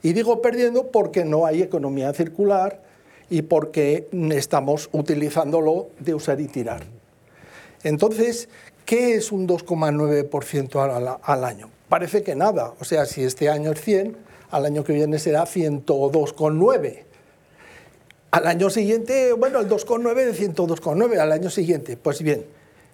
[0.02, 2.82] Y digo perdiendo porque no hay economía circular
[3.30, 6.82] y porque estamos utilizándolo de usar y tirar.
[7.84, 8.48] Entonces,
[8.84, 11.70] ¿qué es un 2,9% al, año?
[11.88, 12.74] Parece que nada.
[12.80, 14.16] O sea, si este año es 100,
[14.50, 17.04] al año que viene será 102,9.
[18.32, 21.96] Al año siguiente, bueno, el 2,9 de 102,9 al año siguiente.
[21.96, 22.44] Pues bien,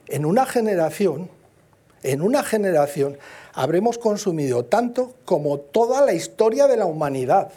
[0.08, 1.30] en una generación
[2.02, 3.18] en una generación
[3.52, 7.50] habremos consumido tanto como toda la historia de la humanidad.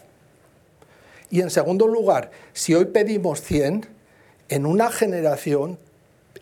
[1.29, 3.87] Y en segundo lugar, si hoy pedimos 100,
[4.49, 5.77] en una generación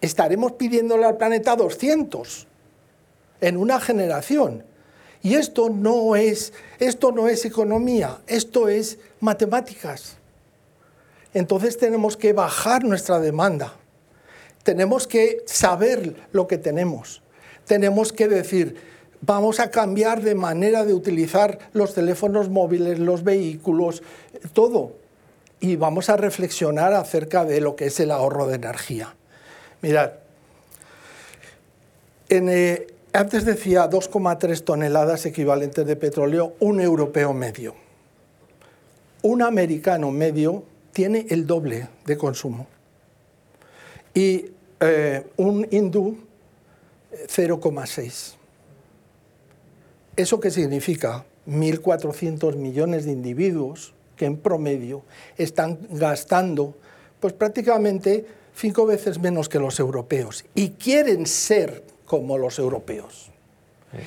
[0.01, 2.47] estaremos pidiéndole al planeta 200.
[3.41, 4.63] En una generación.
[5.21, 10.15] Y esto no es, esto no es economía, esto es matemáticas.
[11.33, 13.73] Entonces tenemos que bajar nuestra demanda.
[14.63, 17.21] Tenemos que saber lo que tenemos
[17.69, 18.77] tenemos que decir,
[19.21, 24.01] vamos a cambiar de manera de utilizar los teléfonos móviles, los vehículos,
[24.53, 24.93] todo.
[25.59, 29.15] Y vamos a reflexionar acerca de lo que es el ahorro de energía.
[29.83, 30.13] Mirad,
[32.29, 37.75] eh, antes decía 2,3 toneladas equivalentes de petróleo, un europeo medio.
[39.21, 42.65] Un americano medio tiene el doble de consumo.
[44.15, 44.45] Y
[44.79, 46.28] eh, un hindú
[47.11, 48.35] 0,6.
[50.15, 51.25] ¿Eso qué significa?
[51.47, 55.03] 1.400 millones de individuos que en promedio
[55.37, 56.75] están gastando
[57.19, 58.25] pues prácticamente
[58.55, 63.31] cinco veces menos que los europeos y quieren ser como los europeos.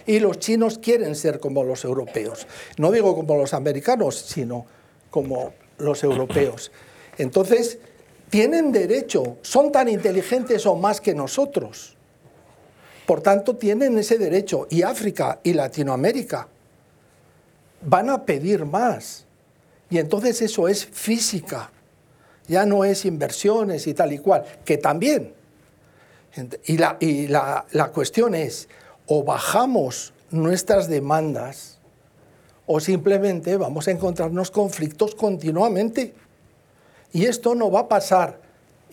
[0.07, 2.47] Y los chinos quieren ser como los europeos.
[2.77, 4.65] No digo como los americanos, sino
[5.11, 6.71] como los europeos.
[7.19, 7.79] Entonces,
[8.31, 11.97] tienen derecho, son tan inteligentes o más que nosotros
[13.13, 14.67] por tanto, tienen ese derecho.
[14.71, 16.49] Y África y Latinoamérica
[17.83, 19.27] van a pedir más.
[19.91, 21.71] Y entonces eso es física,
[22.49, 25.35] ya no es inversiones y tal y cual, que también.
[26.65, 28.71] Y la, y la, la cuestión es,
[29.05, 31.81] o bajamos nuestras demandas
[32.65, 36.15] o simplemente vamos a encontrarnos conflictos continuamente.
[37.13, 38.41] Y esto no va a pasar,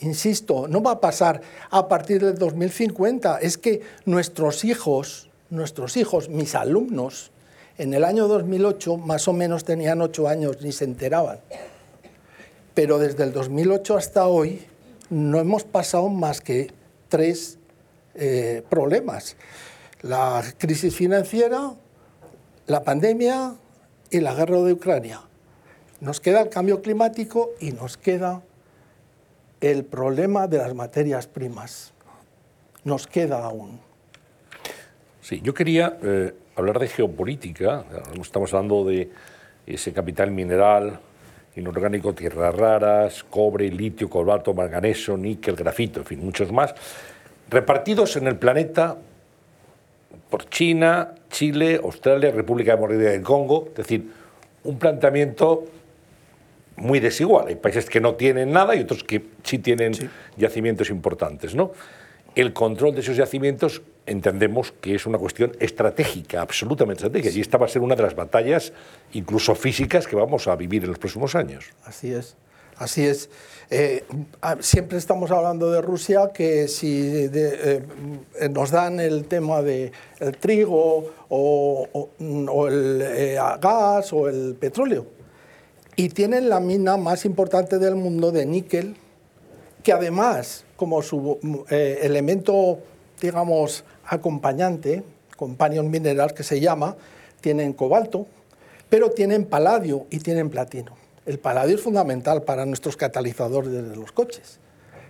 [0.01, 3.39] insisto, no va a pasar a partir del 2050.
[3.39, 7.31] Es que nuestros hijos, nuestros hijos, mis alumnos,
[7.77, 11.39] en el año 2008 más o menos tenían ocho años, ni se enteraban.
[12.73, 14.65] Pero desde el 2008 hasta hoy
[15.09, 16.71] no hemos pasado más que
[17.07, 17.57] tres
[18.15, 19.37] eh, problemas.
[20.01, 21.73] La crisis financiera,
[22.67, 23.55] la pandemia
[24.11, 25.21] y la guerra de Ucrania.
[26.01, 28.41] Nos queda el cambio climático y nos queda
[29.61, 31.93] el problema de las materias primas.
[32.83, 33.79] Nos queda aún.
[35.21, 37.85] Sí, yo quería eh, hablar de geopolítica.
[38.19, 39.09] Estamos hablando de
[39.67, 40.99] ese capital mineral,
[41.55, 46.73] inorgánico, tierras raras, cobre, litio, cobalto, manganeso, níquel, grafito, en fin, muchos más,
[47.49, 48.97] repartidos en el planeta
[50.29, 54.11] por China, Chile, Australia, República Democrática del Congo, es decir,
[54.63, 55.65] un planteamiento
[56.79, 57.47] muy desigual.
[57.47, 59.93] Hay países que no tienen nada y otros que sí tienen
[60.37, 61.55] yacimientos importantes.
[61.55, 61.71] ¿no?
[62.35, 67.57] El control de esos yacimientos entendemos que es una cuestión estratégica, absolutamente estratégica, y esta
[67.57, 68.73] va a ser una de las batallas,
[69.13, 71.65] incluso físicas, que vamos a vivir en los próximos años.
[71.85, 72.35] Así es.
[72.77, 73.29] Así es.
[73.69, 74.05] Eh,
[74.61, 77.83] siempre estamos hablando de Rusia, que si eh,
[78.49, 79.91] nos dan el tema del
[80.39, 82.09] trigo o,
[82.67, 85.18] el eh, gas o el petróleo.
[85.99, 88.95] Y tienen la mina más importante del mundo de níquel,
[89.83, 92.79] que además, como su elemento,
[93.19, 95.03] digamos, acompañante,
[95.35, 96.95] companion mineral que se llama,
[97.41, 98.27] tienen cobalto,
[98.87, 100.93] pero tienen paladio y tienen platino.
[101.25, 104.59] El paladio es fundamental para nuestros catalizadores de los coches.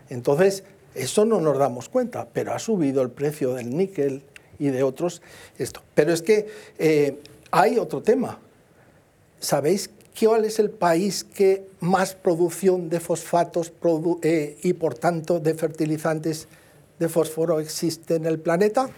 [0.09, 0.63] Entonces,
[0.95, 4.23] eso no nos damos cuenta, pero ha subido el precio del níquel
[4.57, 5.21] y de otros.
[5.59, 5.83] Esto.
[5.93, 6.47] Pero es que
[6.79, 7.19] eh,
[7.51, 8.39] hay otro tema.
[9.39, 13.72] ¿Sabéis cuál es el país que más producción de fosfatos
[14.22, 16.47] eh, y por tanto de fertilizantes
[16.99, 18.89] de fósforo existe en el planeta?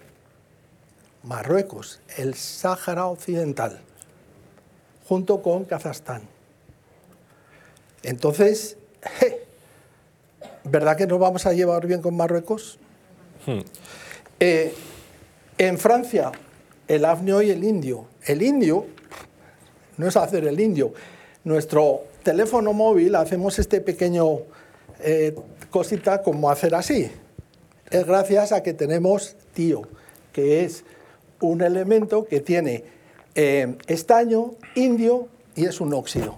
[1.23, 3.79] Marruecos, el Sáhara Occidental,
[5.07, 6.23] junto con Kazajstán.
[8.03, 8.77] Entonces,
[10.63, 12.79] ¿verdad que nos vamos a llevar bien con Marruecos?
[13.45, 13.59] Hmm.
[14.39, 14.73] Eh,
[15.59, 16.31] en Francia,
[16.87, 18.07] el afnio y el indio.
[18.25, 18.87] El indio
[19.97, 20.93] no es hacer el indio.
[21.43, 24.39] Nuestro teléfono móvil hacemos este pequeño
[24.99, 25.35] eh,
[25.69, 27.09] cosita como hacer así.
[27.89, 29.81] Es gracias a que tenemos tío,
[30.31, 30.83] que es
[31.39, 32.83] un elemento que tiene
[33.35, 36.37] eh, estaño, indio y es un óxido.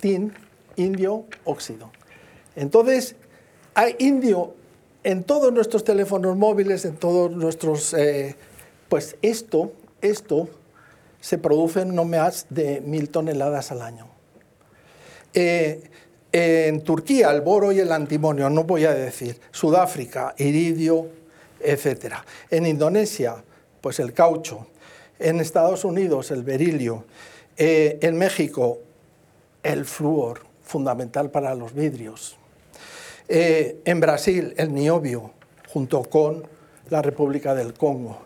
[0.00, 0.32] Tin
[0.76, 1.90] indio óxido.
[2.56, 3.16] Entonces,
[3.74, 4.54] hay indio
[5.04, 7.94] en todos nuestros teléfonos móviles, en todos nuestros...
[7.94, 8.36] Eh,
[8.90, 9.72] pues esto,
[10.02, 10.48] esto
[11.20, 14.08] se produce en no más de mil toneladas al año.
[15.34, 15.82] Eh,
[16.32, 19.40] en Turquía, el boro y el antimonio, no voy a decir.
[19.50, 21.08] Sudáfrica, iridio,
[21.60, 22.14] etc.
[22.50, 23.42] En Indonesia,
[23.80, 24.66] pues el caucho.
[25.18, 27.04] En Estados Unidos, el berilio.
[27.56, 28.78] Eh, en México,
[29.62, 32.36] el flúor fundamental para los vidrios.
[33.28, 35.32] Eh, en Brasil, el niobio,
[35.68, 36.46] junto con
[36.88, 38.22] la República del Congo.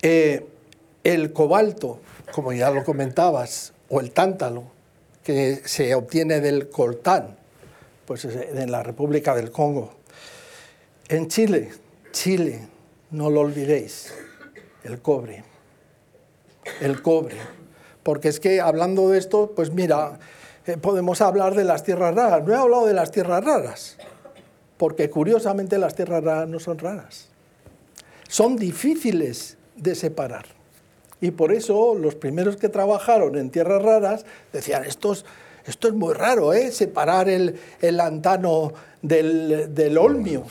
[0.00, 2.00] El cobalto,
[2.32, 4.64] como ya lo comentabas, o el tántalo,
[5.22, 7.36] que se obtiene del coltán,
[8.06, 9.92] pues en la República del Congo.
[11.08, 11.70] En Chile,
[12.12, 12.68] Chile,
[13.10, 14.14] no lo olvidéis,
[14.84, 15.44] el cobre.
[16.80, 17.36] El cobre.
[18.02, 20.18] Porque es que hablando de esto, pues mira,
[20.66, 22.46] eh, podemos hablar de las tierras raras.
[22.46, 23.96] No he hablado de las tierras raras,
[24.76, 27.28] porque curiosamente las tierras raras no son raras.
[28.28, 30.57] Son difíciles de separar.
[31.20, 35.24] Y por eso los primeros que trabajaron en tierras raras decían, esto es,
[35.66, 36.70] esto es muy raro, ¿eh?
[36.70, 40.44] separar el, el antano del, del olmio.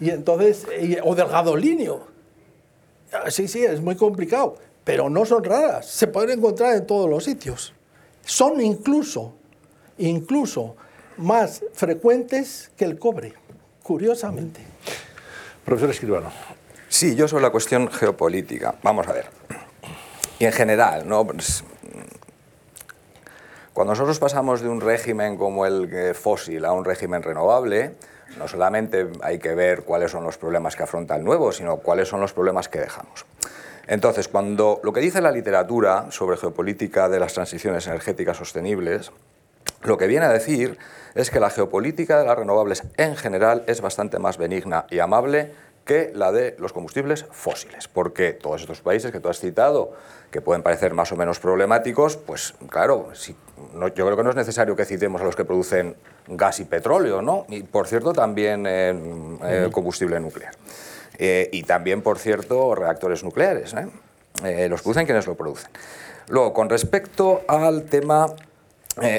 [0.00, 0.66] Y entonces,
[1.04, 2.08] o del gadolinio.
[3.12, 7.10] Ah, sí, sí, es muy complicado, pero no son raras, se pueden encontrar en todos
[7.10, 7.74] los sitios
[8.24, 9.34] son incluso,
[9.98, 10.76] incluso
[11.16, 13.34] más frecuentes que el cobre,
[13.82, 14.60] curiosamente.
[15.64, 16.30] Profesor Escribano.
[16.88, 18.76] Sí, yo sobre la cuestión geopolítica.
[18.82, 19.39] Vamos a ver.
[20.40, 21.26] Y en general, ¿no?
[21.26, 21.62] Pues,
[23.74, 27.94] cuando nosotros pasamos de un régimen como el fósil a un régimen renovable,
[28.38, 32.08] no solamente hay que ver cuáles son los problemas que afronta el nuevo, sino cuáles
[32.08, 33.26] son los problemas que dejamos.
[33.86, 39.12] Entonces, cuando lo que dice la literatura sobre geopolítica de las transiciones energéticas sostenibles
[39.82, 40.78] lo que viene a decir
[41.14, 45.52] es que la geopolítica de las renovables en general es bastante más benigna y amable
[45.90, 49.90] que la de los combustibles fósiles, porque todos estos países que tú has citado,
[50.30, 53.34] que pueden parecer más o menos problemáticos, pues claro, si,
[53.74, 55.96] yo creo que no es necesario que citemos a los que producen
[56.28, 57.44] gas y petróleo, ¿no?
[57.48, 60.54] Y por cierto también eh, combustible nuclear.
[61.18, 63.74] Eh, y también, por cierto, reactores nucleares.
[63.74, 63.88] ¿eh?
[64.44, 65.72] Eh, los producen quienes lo producen.
[66.28, 68.28] Luego, con respecto al tema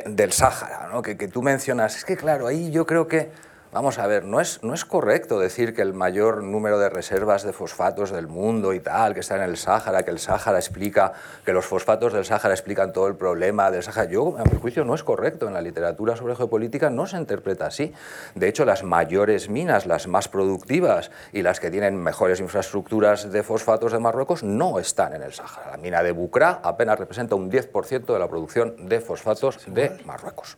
[0.05, 1.01] del Sáhara, ¿no?
[1.01, 3.29] que, que tú mencionas, es que claro, ahí yo creo que
[3.73, 7.43] Vamos a ver, no es, no es correcto decir que el mayor número de reservas
[7.43, 11.13] de fosfatos del mundo y tal, que está en el Sáhara, que el Sáhara explica,
[11.45, 14.11] que los fosfatos del Sáhara explican todo el problema del Sáhara.
[14.11, 15.47] Yo, a mi juicio, no es correcto.
[15.47, 17.93] En la literatura sobre geopolítica no se interpreta así.
[18.35, 23.41] De hecho, las mayores minas, las más productivas y las que tienen mejores infraestructuras de
[23.41, 25.71] fosfatos de Marruecos no están en el Sáhara.
[25.71, 30.57] La mina de Bucra apenas representa un 10% de la producción de fosfatos de Marruecos.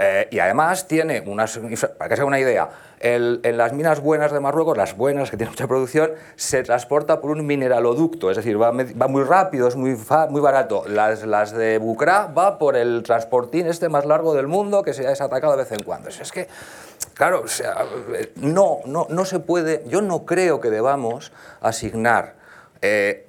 [0.00, 1.58] Eh, y además tiene unas,
[1.98, 2.70] para que sea una idea,
[3.00, 7.30] en las minas buenas de Marruecos, las buenas que tienen mucha producción, se transporta por
[7.30, 9.96] un mineraloducto, es decir, va, muy rápido, es muy,
[10.30, 10.84] muy barato.
[10.88, 15.06] Las, las de Bucra va por el transportín este más largo del mundo que se
[15.06, 16.08] ha desatacado de vez en cuando.
[16.08, 16.48] Es que,
[17.14, 17.44] claro,
[18.36, 22.34] no, no, no se puede, yo no creo que debamos asignar
[22.82, 23.27] eh,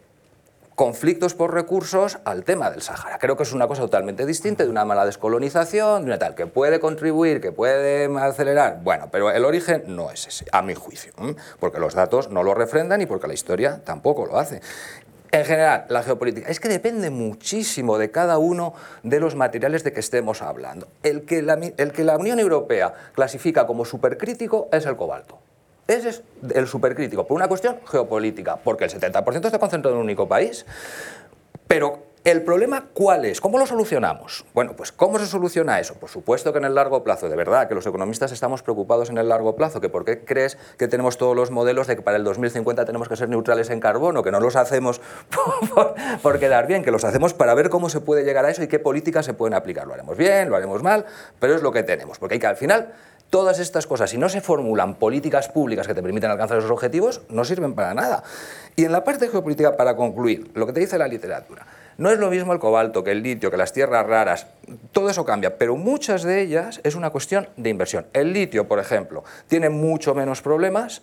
[0.79, 3.17] conflictos por recursos al tema del Sáhara.
[3.19, 6.47] Creo que es una cosa totalmente distinta de una mala descolonización, de una tal, que
[6.47, 8.79] puede contribuir, que puede acelerar.
[8.81, 11.11] Bueno, pero el origen no es ese, a mi juicio,
[11.59, 14.61] porque los datos no lo refrendan y porque la historia tampoco lo hace.
[15.33, 18.73] En general, la geopolítica es que depende muchísimo de cada uno
[19.03, 20.87] de los materiales de que estemos hablando.
[21.03, 25.39] El que la Unión Europea clasifica como supercrítico es el cobalto.
[25.89, 26.23] Ese es
[26.53, 30.65] el supercrítico, por una cuestión geopolítica, porque el 70% está concentrado en un único país.
[31.67, 33.39] Pero ¿El problema cuál es?
[33.39, 34.45] ¿Cómo lo solucionamos?
[34.53, 35.93] Bueno, pues ¿cómo se soluciona eso?
[35.93, 39.17] Por supuesto que en el largo plazo, de verdad, que los economistas estamos preocupados en
[39.17, 42.17] el largo plazo, que por qué crees que tenemos todos los modelos de que para
[42.17, 44.99] el 2050 tenemos que ser neutrales en carbono, que no los hacemos
[46.21, 48.67] por, quedar bien, que los hacemos para ver cómo se puede llegar a eso y
[48.67, 49.87] qué políticas se pueden aplicar.
[49.87, 51.05] Lo haremos bien, lo haremos mal,
[51.39, 52.93] pero es lo que tenemos, porque hay que al final
[53.29, 57.21] Todas estas cosas, si no se formulan políticas públicas que te permiten alcanzar esos objetivos,
[57.29, 58.23] no sirven para nada.
[58.75, 61.65] Y en la parte geopolítica, para concluir, lo que te dice la literatura,
[61.99, 64.47] no es lo mismo el cobalto que el litio, que las tierras raras,
[64.93, 68.07] todo eso cambia, pero muchas de ellas es una cuestión de inversión.
[68.13, 71.01] El litio, por ejemplo, tiene mucho menos problemas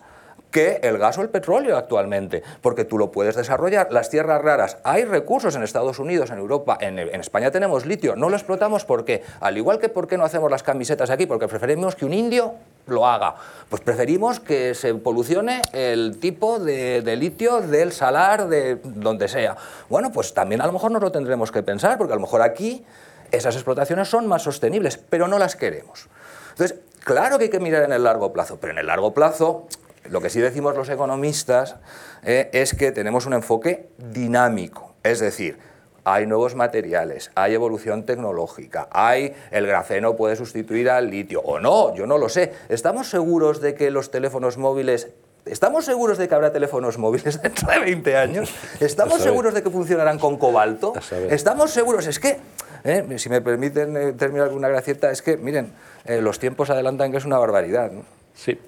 [0.51, 3.91] que el gas o el petróleo actualmente, porque tú lo puedes desarrollar.
[3.91, 8.29] Las tierras raras, hay recursos en Estados Unidos, en Europa, en, España tenemos litio, no
[8.29, 11.95] lo explotamos porque, al igual que por qué no hacemos las camisetas aquí, porque preferimos
[11.95, 12.53] que un indio
[12.87, 13.35] lo haga,
[13.69, 19.57] pues preferimos que se polucione el tipo de, de litio del salar de donde sea.
[19.89, 22.41] Bueno, pues también a lo mejor nos lo tendremos que pensar, porque a lo mejor
[22.41, 22.85] aquí
[23.31, 26.07] esas explotaciones son más sostenibles, pero no las queremos.
[26.51, 29.67] Entonces, claro que hay que mirar en el largo plazo, pero en el largo plazo
[30.09, 31.75] lo que sí decimos los economistas
[32.23, 35.57] eh, es que tenemos un enfoque dinámico, es decir,
[36.03, 41.93] hay nuevos materiales, hay evolución tecnológica, hay el grafeno puede sustituir al litio o no,
[41.95, 42.53] yo no lo sé.
[42.69, 45.09] ¿Estamos seguros de que los teléfonos móviles
[45.45, 48.53] ¿Estamos seguros de que habrá teléfonos móviles dentro de 20 años?
[48.79, 50.93] ¿Estamos seguros de que funcionarán con cobalto?
[51.29, 52.05] ¿Estamos seguros?
[52.05, 52.37] Es que,
[52.83, 55.71] eh, si me permiten eh, terminar alguna gracieta, es que, miren,
[56.05, 57.91] los tiempos adelantan que es una barbaridad.
[58.33, 58.59] Sí.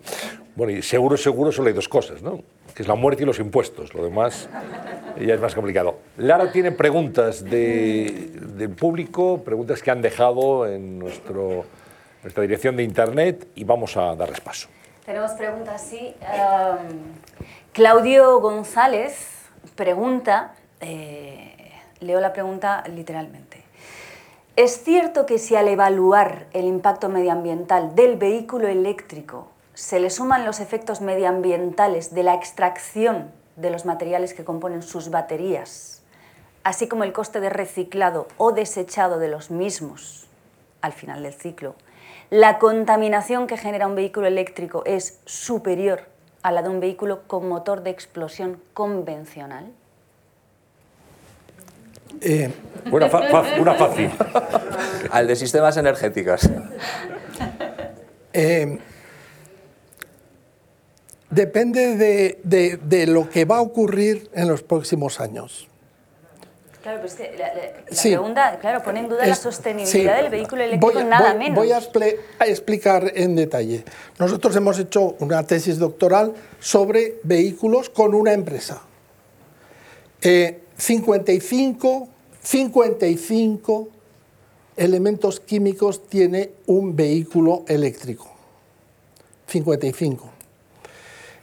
[0.60, 2.42] Bueno, y seguro, seguro solo hay dos cosas, ¿no?
[2.76, 3.94] Que es la muerte y los impuestos.
[3.94, 4.50] Lo demás
[5.18, 6.00] ya es más complicado.
[6.18, 11.64] Lara tiene preguntas del público, preguntas que han dejado en nuestro,
[12.24, 14.68] nuestra dirección de internet y vamos a darles paso.
[15.06, 16.14] Tenemos preguntas, sí.
[17.72, 19.46] Claudio González
[19.76, 23.64] pregunta, eh, leo la pregunta literalmente.
[24.58, 29.48] ¿Es cierto que si al evaluar el impacto medioambiental del vehículo eléctrico
[29.80, 35.10] se le suman los efectos medioambientales de la extracción de los materiales que componen sus
[35.10, 36.02] baterías,
[36.66, 40.28] así como el coste de reciclado o desechado de los mismos
[40.82, 41.76] al final del ciclo,
[42.30, 46.02] la contaminación que genera un vehículo eléctrico es superior
[46.44, 49.72] a la de un vehículo con motor de explosión convencional?
[52.20, 52.52] Eh,
[52.92, 54.12] una, fácil.
[55.12, 56.50] Al de sistemas energéticos.
[58.34, 58.78] Eh,
[61.30, 61.96] depende
[62.44, 65.68] de, lo que va a ocurrir en los próximos años.
[66.82, 71.34] Claro, pero es la, pregunta, claro, pone en duda la sostenibilidad del vehículo eléctrico, nada
[71.34, 71.56] menos.
[71.56, 71.82] Voy a,
[72.48, 73.84] explicar en detalle.
[74.18, 78.82] Nosotros hemos hecho una tesis doctoral sobre vehículos con una empresa.
[80.22, 82.08] 55,
[82.42, 83.90] 55
[84.78, 88.30] elementos químicos tiene un vehículo eléctrico?
[89.48, 90.29] 55.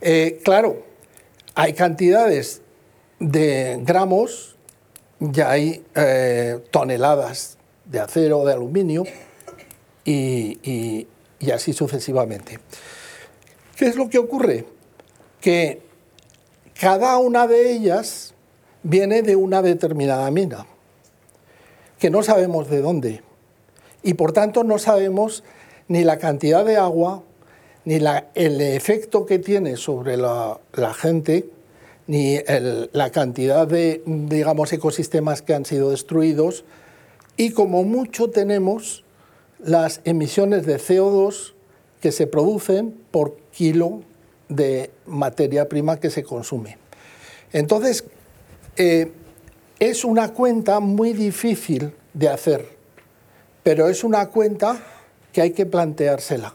[0.00, 0.84] Eh, claro,
[1.54, 2.62] hay cantidades
[3.18, 4.56] de gramos,
[5.20, 9.04] ya hay eh, toneladas de acero, de aluminio
[10.04, 11.06] y,
[11.38, 12.58] y así sucesivamente.
[13.76, 14.66] ¿Qué es lo que ocurre?
[15.40, 15.82] Que
[16.78, 18.34] cada una de ellas
[18.82, 20.66] viene de una determinada mina,
[21.98, 23.22] que no sabemos de dónde,
[24.02, 25.42] y por tanto no sabemos
[25.88, 27.22] ni la cantidad de agua,
[27.86, 27.94] ni
[28.34, 30.58] el efecto que tiene sobre la,
[30.92, 31.48] gente,
[32.08, 32.36] ni
[32.92, 36.64] la cantidad de, digamos, ecosistemas que han sido destruidos,
[37.36, 39.04] y como mucho tenemos
[39.60, 41.54] las emisiones de CO2
[42.00, 44.02] que se producen por kilo
[44.48, 46.78] de materia prima que se consume.
[47.52, 48.04] Entonces,
[48.76, 49.12] eh,
[49.78, 52.68] es una cuenta muy difícil de hacer,
[53.62, 54.76] pero es una cuenta
[55.32, 56.52] que hay que planteársela.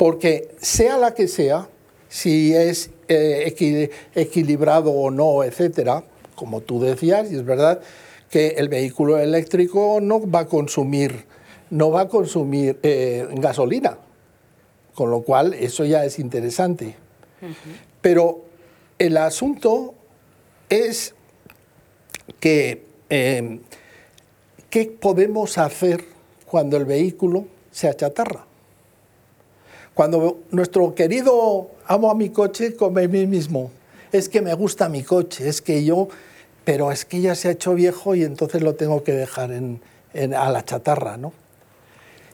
[0.00, 1.68] Porque sea la que sea,
[2.08, 7.82] si es eh, equilibrado o no, etcétera, como tú decías, y es verdad
[8.30, 11.26] que el vehículo eléctrico no va a consumir,
[11.68, 13.98] no va a consumir eh, gasolina,
[14.94, 16.96] con lo cual eso ya es interesante.
[18.00, 18.46] Pero
[18.98, 19.92] el asunto
[20.70, 21.14] es
[22.40, 23.60] que em,
[24.70, 26.06] qué podemos hacer
[26.46, 28.46] cuando el vehículo se achatarra.
[29.94, 33.70] Cuando nuestro querido amo a mi coche come a mí mismo,
[34.12, 36.08] es que me gusta mi coche, es que yo,
[36.64, 40.50] pero es que ya se ha hecho viejo y entonces lo tengo que dejar a
[40.50, 41.32] la chatarra, ¿no?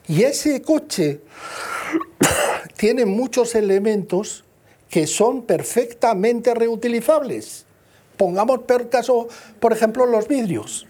[0.07, 1.21] Y ese coche
[2.77, 4.45] tiene muchos elementos
[4.89, 7.65] que son perfectamente reutilizables.
[8.15, 9.27] Pongamos por caso,
[9.59, 10.87] por ejemplo, los vidrios.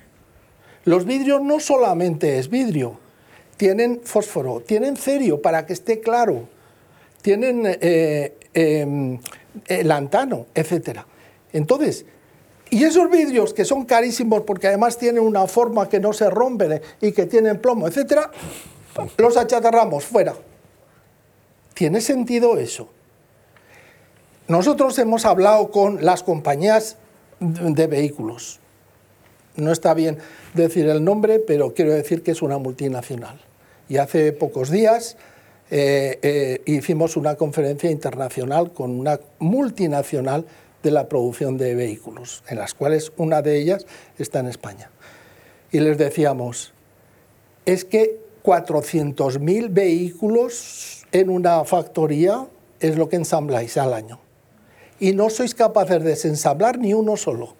[0.85, 2.99] Los vidrios no solamente es vidrio,
[3.57, 6.47] tienen fósforo, tienen cerio para que esté claro,
[7.27, 9.19] tienen eh, em,
[9.67, 11.01] eh, lantano, etc.
[11.51, 12.05] Entonces,
[12.69, 16.81] y esos vidrios que son carísimos porque además tienen una forma que no se rompen
[17.01, 18.29] y que tienen plomo, etc.,
[19.17, 20.35] los achatarramos fuera.
[21.73, 22.87] ¿Tiene sentido eso?
[24.47, 26.95] Nosotros hemos hablado con las compañías
[27.41, 28.61] de vehículos.
[29.57, 30.17] No está bien
[30.53, 33.41] decir el nombre, pero quiero decir que es una multinacional.
[33.89, 35.17] Y hace pocos días
[35.69, 40.45] eh, eh, hicimos una conferencia internacional con una multinacional
[40.83, 43.85] de la producción de vehículos, en las cuales una de ellas
[44.17, 44.89] está en España.
[45.71, 46.73] Y les decíamos,
[47.65, 52.47] es que 400.000 vehículos en una factoría
[52.79, 54.19] es lo que ensambláis al año
[54.99, 57.55] y no sois capaces de desensamblar ni uno solo.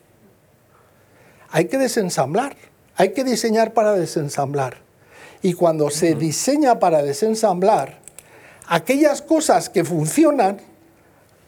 [1.50, 2.56] Hay que desensamblar,
[2.96, 4.87] hay que diseñar para desensamblar.
[5.42, 8.00] Y cuando se diseña para desensamblar,
[8.68, 10.60] aquellas cosas que funcionan,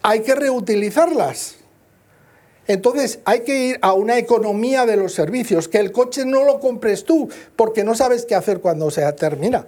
[0.01, 1.55] hay que reutilizarlas.
[2.67, 6.59] Entonces hay que ir a una economía de los servicios, que el coche no lo
[6.59, 9.65] compres tú, porque no sabes qué hacer cuando se termina,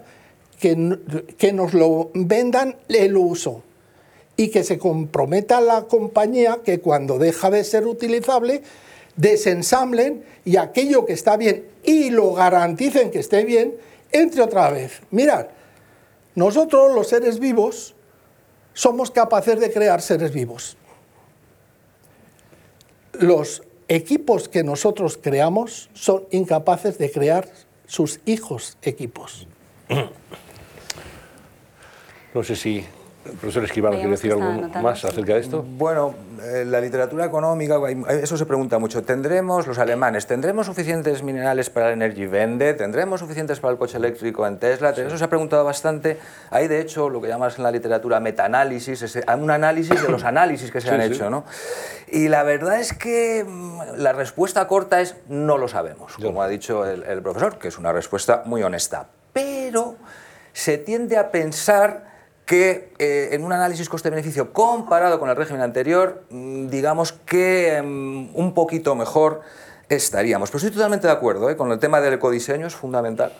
[0.60, 0.98] que,
[1.36, 3.62] que nos lo vendan el uso.
[4.36, 8.62] Y que se comprometa la compañía que cuando deja de ser utilizable
[9.16, 13.74] desensamblen y aquello que está bien y lo garanticen que esté bien,
[14.12, 15.00] entre otra vez.
[15.10, 15.46] Mirad,
[16.34, 17.94] nosotros los seres vivos
[18.72, 20.76] somos capaces de crear seres vivos.
[23.12, 27.48] Los equipos que nosotros creamos son incapaces de crear
[27.86, 29.46] sus hijos equipos.
[32.32, 32.86] No sé si
[33.22, 35.62] profesor Escribano, ¿quiere decir algo más acerca de esto?
[35.62, 37.76] Bueno, eh, la literatura económica,
[38.10, 39.02] eso se pregunta mucho.
[39.02, 42.74] ¿Tendremos, los alemanes, tendremos suficientes minerales para el Energy Vende?
[42.74, 44.90] ¿Tendremos suficientes para el coche eléctrico en Tesla?
[44.90, 46.18] Eso se ha preguntado bastante.
[46.50, 50.24] Hay, de hecho, lo que llamas en la literatura metaanálisis, es un análisis de los
[50.24, 51.44] análisis que se han hecho, ¿no?
[52.08, 56.48] Y la verdad es que mm, la respuesta corta es no lo sabemos, como ha
[56.48, 59.06] dicho el profesor, que es una respuesta muy honesta.
[59.32, 59.96] Pero
[60.52, 62.11] se tiende a pensar
[62.52, 68.36] que eh, en un análisis coste-beneficio comparado con el régimen anterior, mm, digamos que mm,
[68.38, 69.40] un poquito mejor
[69.94, 70.50] estaríamos.
[70.50, 71.56] Pero estoy totalmente de acuerdo ¿eh?
[71.56, 73.32] con el tema del ecodiseño, es fundamental.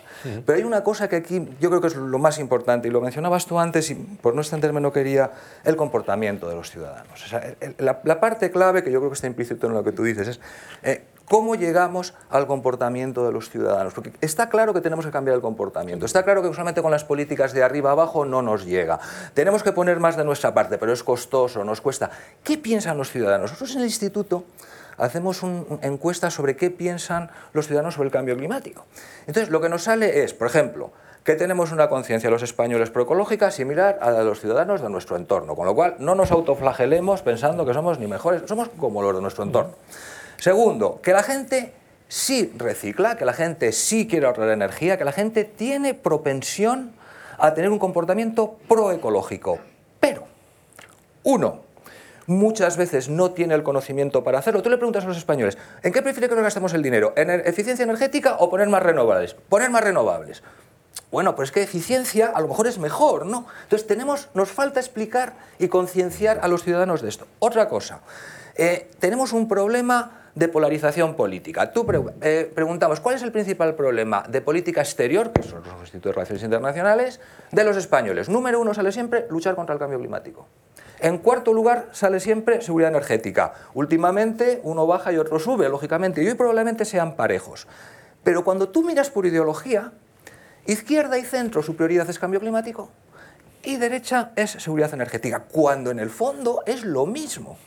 [0.45, 3.01] Pero hay una cosa que aquí yo creo que es lo más importante, y lo
[3.01, 5.31] mencionabas tú antes, y por no extenderme no quería,
[5.63, 7.33] el comportamiento de los ciudadanos.
[7.77, 10.39] la, parte clave, que yo creo que está implícito en lo que tú dices, es
[10.83, 13.93] eh, cómo llegamos al comportamiento de los ciudadanos.
[13.93, 17.03] Porque está claro que tenemos que cambiar el comportamiento, está claro que solamente con las
[17.03, 18.99] políticas de arriba abajo no nos llega.
[19.33, 22.09] Tenemos que poner más de nuestra parte, pero es costoso, nos cuesta.
[22.43, 23.51] ¿Qué piensan los ciudadanos?
[23.51, 24.45] Nosotros en el instituto
[24.97, 28.85] hacemos un, encuestas sobre qué piensan los ciudadanos sobre el cambio climático.
[29.27, 30.91] Entonces, lo que nos sale es, por ejemplo,
[31.23, 35.15] que tenemos una conciencia los españoles proecológica similar a la de los ciudadanos de nuestro
[35.15, 39.15] entorno, con lo cual no nos autoflagelemos pensando que somos ni mejores, somos como los
[39.15, 39.73] de nuestro entorno.
[40.37, 41.73] Segundo, que la gente
[42.09, 46.91] sí recicla, que la gente sí quiere ahorrar energía, que la gente tiene propensión
[47.37, 49.59] a tener un comportamiento proecológico.
[49.99, 50.25] Pero,
[51.23, 51.61] uno,
[52.27, 54.61] muchas veces no tiene el conocimiento para hacerlo.
[54.61, 57.13] Tú le preguntas a los españoles, ¿en qué prefiere que nos gastemos el dinero?
[57.15, 59.33] ¿En eficiencia energética o poner más renovables?
[59.33, 60.43] Poner más renovables.
[61.11, 63.45] Bueno, pues es que eficiencia a lo mejor es mejor, ¿no?
[63.63, 67.27] Entonces tenemos, nos falta explicar y concienciar a los ciudadanos de esto.
[67.39, 68.01] Otra cosa,
[68.55, 71.71] eh, tenemos un problema de polarización política.
[71.71, 71.85] Tú
[72.21, 76.13] eh, preguntamos, ¿cuál es el principal problema de política exterior, que son los institutos de
[76.13, 77.19] relaciones internacionales,
[77.51, 78.29] de los españoles?
[78.29, 80.47] Número uno sale siempre luchar contra el cambio climático.
[80.99, 83.53] En cuarto lugar sale siempre seguridad energética.
[83.73, 87.67] Últimamente uno baja y otro sube, lógicamente, y hoy probablemente sean parejos.
[88.23, 89.91] Pero cuando tú miras por ideología,
[90.65, 92.89] izquierda y centro su prioridad es cambio climático
[93.63, 97.57] y derecha es seguridad energética, cuando en el fondo es lo mismo.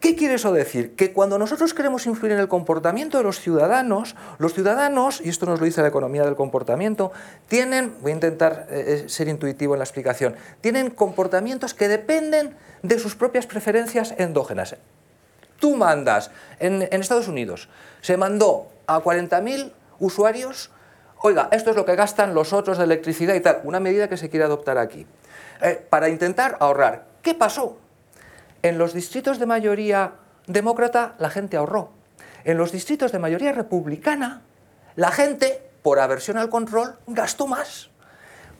[0.00, 0.94] ¿Qué quiere eso decir?
[0.94, 5.46] Que cuando nosotros queremos influir en el comportamiento de los ciudadanos, los ciudadanos, y esto
[5.46, 7.12] nos lo dice la economía del comportamiento,
[7.48, 12.54] tienen, voy a intentar eh, eh, ser intuitivo en la explicación, tienen comportamientos que dependen
[12.82, 14.76] de sus propias preferencias endógenas.
[15.58, 17.68] Tú mandas, en, Estados Unidos,
[18.02, 20.70] se mandó a 40.000 usuarios,
[21.22, 24.18] oiga, esto es lo que gastan los otros de electricidad y tal, una medida que
[24.18, 25.06] se quiere adoptar aquí,
[25.62, 27.06] eh, para intentar ahorrar.
[27.22, 27.78] ¿Qué pasó?
[28.66, 30.14] En los distritos de mayoría
[30.48, 31.90] demócrata la gente ahorró.
[32.42, 34.42] En los distritos de mayoría republicana
[34.96, 37.90] la gente, por aversión al control, gastó más.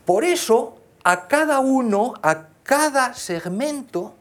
[0.05, 4.15] Por eso, a cada uno, a cada segmento,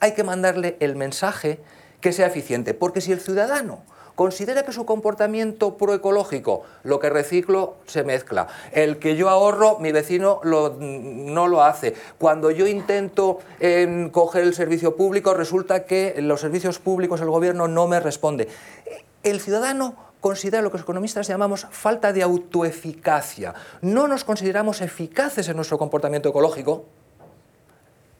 [0.00, 1.60] hay que mandarle el mensaje
[2.00, 2.72] que sea eficiente.
[2.72, 3.82] Porque si el ciudadano
[4.22, 9.90] considera que su comportamiento proecológico, lo que reciclo se mezcla, el que yo ahorro, mi
[9.90, 11.96] vecino no lo hace.
[12.18, 17.66] Cuando yo intento em, coger el servicio público, resulta que los servicios públicos, el gobierno
[17.66, 18.46] no me responde.
[19.24, 23.54] El ciudadano considera lo que los economistas llamamos falta de autoeficacia.
[23.80, 26.84] No nos consideramos eficaces en nuestro comportamiento ecológico.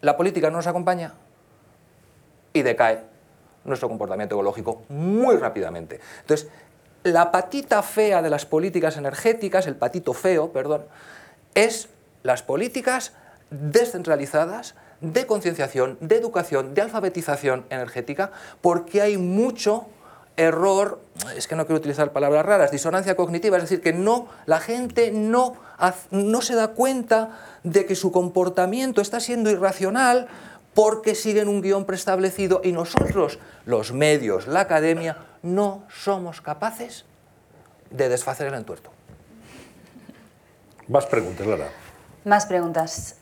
[0.00, 1.14] La política no nos acompaña
[2.53, 3.12] y decae
[3.65, 6.01] nuestro comportamiento ecológico muy rápidamente.
[6.21, 6.49] Entonces,
[7.05, 10.85] la patita fea de las políticas energéticas, el patito feo, perdón,
[11.55, 11.89] es
[12.23, 13.13] las políticas
[13.51, 19.87] descentralizadas de concienciación, de educación, de alfabetización energética, porque hay mucho
[20.37, 21.01] error,
[21.37, 25.11] es que no quiero utilizar palabras raras, disonancia cognitiva, es decir, que no, la gente
[25.11, 25.55] no,
[26.11, 30.29] no se da cuenta de que su comportamiento está siendo irracional
[30.75, 37.05] porque siguen un guion preestablecido y nosotros, los medios, la academia, no somos capaces
[37.91, 38.91] de desfacer el entuerto.
[40.89, 41.68] Más preguntas, Lara.
[42.25, 43.16] Más preguntas.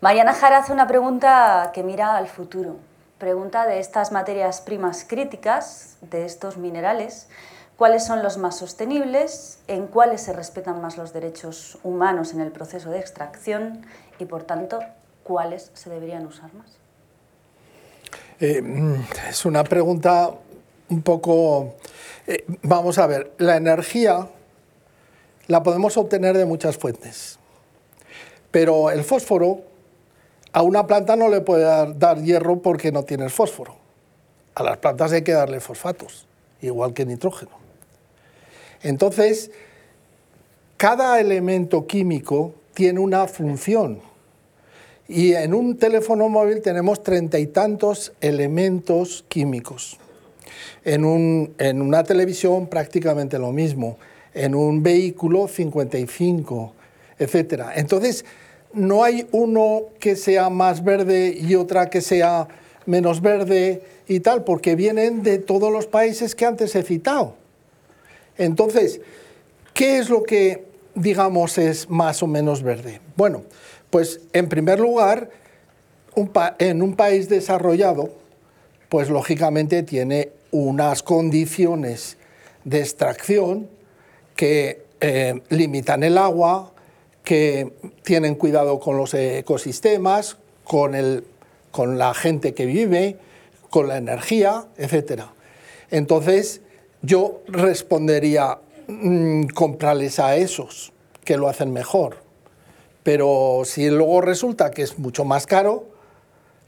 [0.00, 2.76] Mariana Jara hace una pregunta que mira al futuro.
[3.18, 7.28] Pregunta de estas materias primas críticas, de estos minerales,
[7.76, 12.52] cuáles son los más sostenibles, en cuáles se respetan más los derechos humanos en el
[12.52, 13.84] proceso de extracción
[14.20, 14.80] y, por tanto,
[15.28, 16.78] ¿cuáles se deberían usar más?
[18.40, 18.62] Eh,
[19.28, 20.30] es una pregunta
[20.88, 21.74] un poco...
[22.26, 24.26] Eh, vamos a ver, la energía
[25.46, 27.38] la podemos obtener de muchas fuentes,
[28.50, 29.60] pero el fósforo
[30.52, 33.76] a una planta no le puede dar, dar hierro porque no tiene fósforo.
[34.54, 36.26] A las plantas hay que darle fosfatos,
[36.62, 37.52] igual que nitrógeno.
[38.82, 39.50] Entonces,
[40.78, 44.07] cada elemento químico tiene una función
[45.08, 49.98] y en un teléfono móvil tenemos treinta y tantos elementos químicos.
[50.84, 53.98] En, una televisión prácticamente lo mismo.
[54.34, 56.72] En un vehículo 55,
[57.18, 57.62] etc.
[57.74, 58.26] Entonces,
[58.74, 62.46] no hay uno que sea más verde y otra que sea
[62.84, 67.34] menos verde y tal, porque vienen de todos los países que antes he citado.
[68.36, 69.00] Entonces,
[69.72, 73.00] ¿qué es lo que, digamos, es más o menos verde?
[73.16, 73.42] Bueno,
[73.90, 75.30] pues en primer lugar,
[76.58, 78.10] en un país desarrollado,
[78.88, 82.16] pues lógicamente tiene unas condiciones
[82.64, 83.68] de extracción
[84.34, 86.72] que eh, limitan el agua,
[87.24, 87.72] que
[88.02, 90.94] tienen cuidado con los ecosistemas, con,
[91.70, 93.16] con la gente que vive,
[93.70, 95.24] con la energía, etc.
[95.90, 96.62] Entonces,
[97.02, 100.92] yo respondería, mmm, comprarles a esos,
[101.24, 102.27] que lo hacen mejor
[103.08, 105.86] pero si luego resulta que es mucho más caro,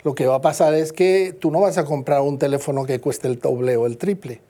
[0.04, 2.98] lo que va a pasar es que tú no vas a comprar un teléfono que
[2.98, 4.40] cueste el doble o el triple.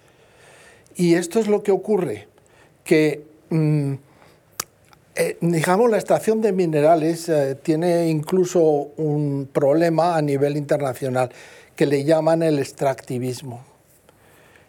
[0.95, 2.29] Y esto es lo que ocurre,
[2.85, 3.95] que mm,
[5.17, 8.61] eh, digamos la extracción de minerales eh, tiene incluso
[8.97, 11.33] un problema a nivel internacional
[11.75, 13.65] que le llaman el extractivismo,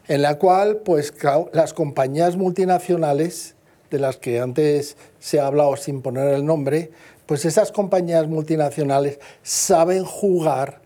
[0.08, 1.14] en la cual pues
[1.54, 3.54] las compañías multinacionales
[3.92, 6.92] de las que antes se ha hablado sin poner el nombre,
[7.32, 10.82] pues esas compañías multinacionales saben jugar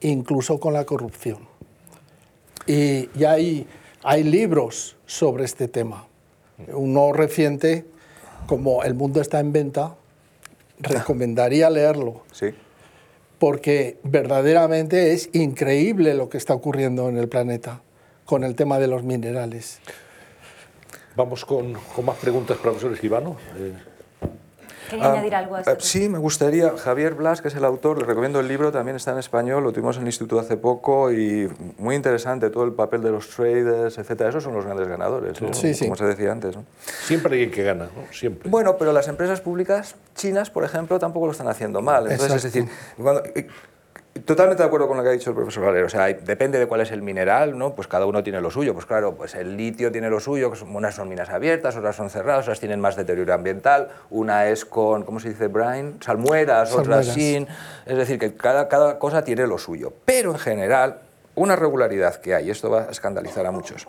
[0.00, 1.46] incluso con la corrupción.
[2.66, 3.68] Y, ya hay,
[4.02, 6.08] hay libros sobre este tema.
[6.72, 7.86] Uno reciente,
[8.48, 9.94] como El mundo está en venta,
[10.80, 12.24] recomendaría leerlo.
[12.32, 12.46] Sí.
[13.38, 17.82] Porque verdaderamente es increíble lo que está ocurriendo en el planeta
[18.24, 19.78] con el tema de los minerales.
[21.14, 22.98] Vamos con, con más preguntas, profesor.
[23.00, 23.93] Eh,
[24.90, 25.72] ¿Quería añadir algo a esto?
[25.72, 26.76] Eh, sí, me gustaría.
[26.76, 29.72] Javier Blas, que es el autor, le recomiendo el libro, también está en español, lo
[29.72, 33.98] tuvimos en el instituto hace poco y muy interesante todo el papel de los traders,
[33.98, 34.30] etcétera.
[34.30, 35.52] Esos son los grandes ganadores, ¿no?
[35.54, 35.84] Sí, sí.
[35.84, 36.56] como se decía antes.
[36.56, 36.64] ¿no?
[37.04, 38.12] siempre hay que gana, ¿no?
[38.12, 38.50] Siempre.
[38.50, 42.10] Bueno, pero las empresas públicas chinas, por ejemplo, tampoco lo están haciendo mal.
[42.10, 43.22] Entonces, es decir, cuando-
[44.24, 45.86] Totalmente de acuerdo con lo que ha dicho el profesor Valero.
[45.86, 47.74] O sea, depende de cuál es el mineral, ¿no?
[47.74, 48.72] Pues cada uno tiene lo suyo.
[48.72, 51.96] Pues claro, pues el litio tiene lo suyo, que son- unas son minas abiertas, otras
[51.96, 55.48] son cerradas, otras tienen más deterioro ambiental, una es con, ¿cómo se dice?
[55.48, 57.14] Brine, salmueras, otras Salmueras.
[57.14, 57.48] sin.
[57.86, 59.92] Es decir, que cada, cada cosa tiene lo suyo.
[60.04, 61.00] Pero en general,
[61.34, 63.88] una regularidad que hay, esto va a escandalizar a muchos.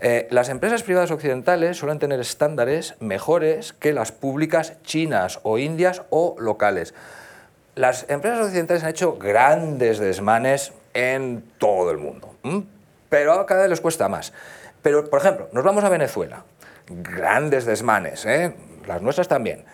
[0.00, 6.02] Eh, las empresas privadas occidentales suelen tener estándares mejores que las públicas chinas o indias
[6.10, 6.92] o locales.
[7.74, 12.34] Las empresas occidentales han hecho grandes desmanes en todo el mundo,
[13.08, 14.34] pero cada vez les cuesta más.
[14.82, 16.44] Pero, por ejemplo, nos vamos a Venezuela,
[16.86, 18.54] grandes desmanes, ¿eh?
[18.86, 19.64] las nuestras también,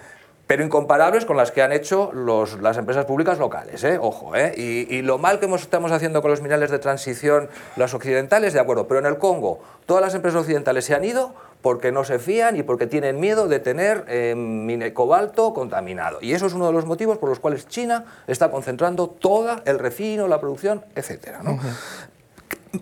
[0.47, 2.13] pero incomparables con las que han hecho
[2.61, 3.99] las empresas públicas locales, ¿eh?
[4.01, 4.37] ojo.
[4.37, 4.55] ¿eh?
[4.57, 8.61] Y, y lo mal que estamos haciendo con los minerales de transición, las occidentales, de
[8.61, 12.19] acuerdo, pero en el Congo todas las empresas occidentales se han ido porque no se
[12.19, 16.19] fían y porque tienen miedo de tener eh, cobalto contaminado.
[16.21, 19.79] Y eso es uno de los motivos por los cuales China está concentrando todo el
[19.79, 21.39] refino, la producción, etc.
[21.43, 21.59] ¿no?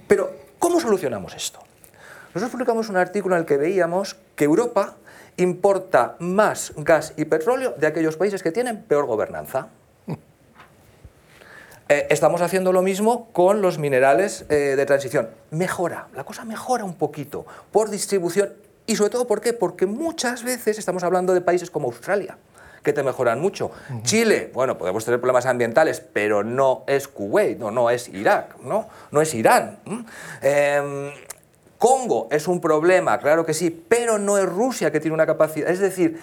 [0.06, 1.60] Pero, ¿cómo solucionamos esto?
[2.34, 4.96] Nosotros publicamos un artículo en el que veíamos que Europa
[5.38, 9.68] importa más gas y petróleo de aquellos países que tienen peor gobernanza.
[11.88, 15.30] Eh, estamos haciendo lo mismo con los minerales eh, de transición.
[15.52, 18.54] Mejora, la cosa mejora un poquito por distribución
[18.86, 19.52] y sobre todo ¿por qué?
[19.52, 22.38] Porque muchas veces estamos hablando de países como Australia
[22.82, 23.72] que te mejoran mucho.
[24.02, 28.88] Chile, bueno, podemos tener problemas ambientales, pero no es Kuwait, no, no es Irak, no,
[29.10, 29.78] no es Irán.
[30.40, 31.10] Em,
[31.78, 35.68] Congo es un problema, claro que sí, pero no es Rusia que tiene una capacidad.
[35.68, 36.18] Es decir,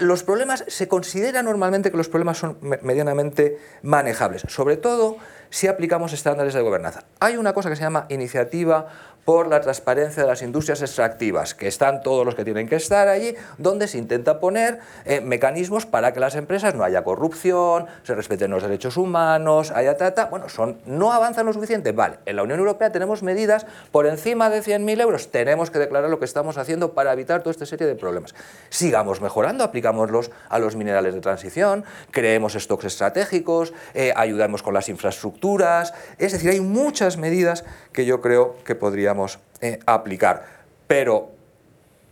[0.00, 5.16] los problemas, se considera normalmente que los problemas son me- medianamente manejables, sobre todo
[5.48, 7.04] si aplicamos estándares de gobernanza.
[7.20, 8.88] Hay una cosa que se llama iniciativa
[9.30, 13.06] por la transparencia de las industrias extractivas, que están todos los que tienen que estar
[13.06, 18.16] allí, donde se intenta poner eh, mecanismos para que las empresas no haya corrupción, se
[18.16, 20.24] respeten los derechos humanos, haya trata.
[20.24, 21.92] Bueno, son, no avanzan lo suficiente.
[21.92, 25.30] Vale, en la Unión Europea tenemos medidas por encima de 100.000 euros.
[25.30, 28.34] Tenemos que declarar lo que estamos haciendo para evitar toda esta serie de problemas.
[28.68, 34.88] Sigamos mejorando, aplicámoslos a los minerales de transición, creemos stocks estratégicos, eh, ayudamos con las
[34.88, 35.94] infraestructuras.
[36.18, 39.19] Es decir, hay muchas medidas que yo creo que podríamos
[39.60, 40.44] eh, aplicar.
[40.86, 41.30] Pero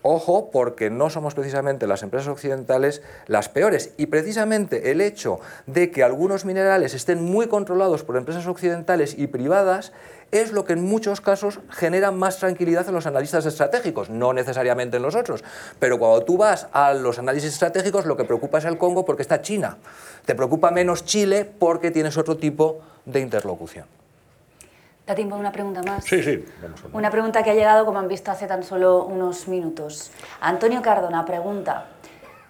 [0.02, 3.90] Ojo, porque no somos precisamente las empresas occidentales las peores.
[3.96, 9.26] Y precisamente el hecho de que algunos minerales estén muy controlados por empresas occidentales y
[9.26, 9.92] privadas
[10.30, 14.98] es lo que en muchos casos genera más tranquilidad en los analistas estratégicos, no necesariamente
[14.98, 15.42] en los otros.
[15.80, 19.22] Pero cuando tú vas a los análisis estratégicos, lo que preocupa es el Congo porque
[19.22, 19.78] está China.
[20.24, 23.86] Te preocupa menos Chile porque tienes otro tipo de interlocución.
[25.09, 26.04] ¿Da tiempo a una pregunta más?
[26.04, 26.94] Sí, sí, vamos a ver.
[26.94, 30.11] Una pregunta que ha llegado, como han visto, hace tan solo unos minutos.
[30.38, 31.86] Antonio Cardona pregunta,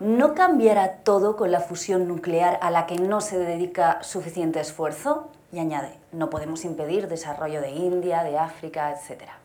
[0.01, 5.31] ¿no cambiará todo con la fusión nuclear a la que no se dedica suficiente esfuerzo?
[5.53, 9.39] Y añade, no podemos impedir desarrollo de India, de África, etcétera.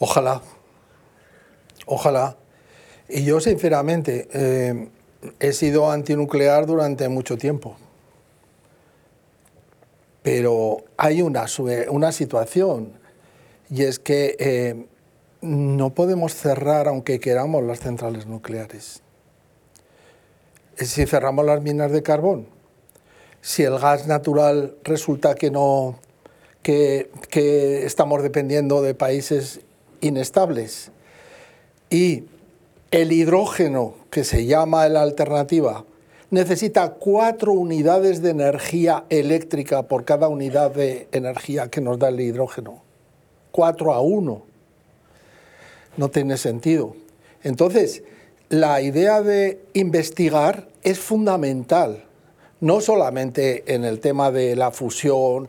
[0.00, 0.42] Ojalá,
[1.86, 2.34] ojalá.
[3.08, 4.88] Y yo, sinceramente, eh,
[5.38, 7.76] he sido antinuclear durante mucho tiempo.
[10.26, 11.46] Pero hay una,
[11.88, 12.94] una situación,
[13.70, 14.86] y es que eh,
[15.40, 19.02] no podemos cerrar, aunque queramos, las centrales nucleares.
[20.74, 22.48] Si cerramos las minas de carbón,
[23.40, 26.00] si el gas natural resulta que no,
[26.60, 27.08] que
[27.84, 29.60] estamos dependiendo de países
[30.00, 30.90] inestables
[31.88, 32.24] y
[32.90, 35.84] el hidrógeno, que se llama la alternativa,
[36.30, 42.20] necesita cuatro unidades de energía eléctrica por cada unidad de energía que nos da el
[42.20, 42.82] hidrógeno.
[43.52, 44.42] Cuatro a uno.
[45.96, 46.94] No tiene sentido.
[47.42, 48.02] Entonces,
[48.48, 52.04] la idea de investigar es fundamental,
[52.60, 55.48] no solamente en el tema de la fusión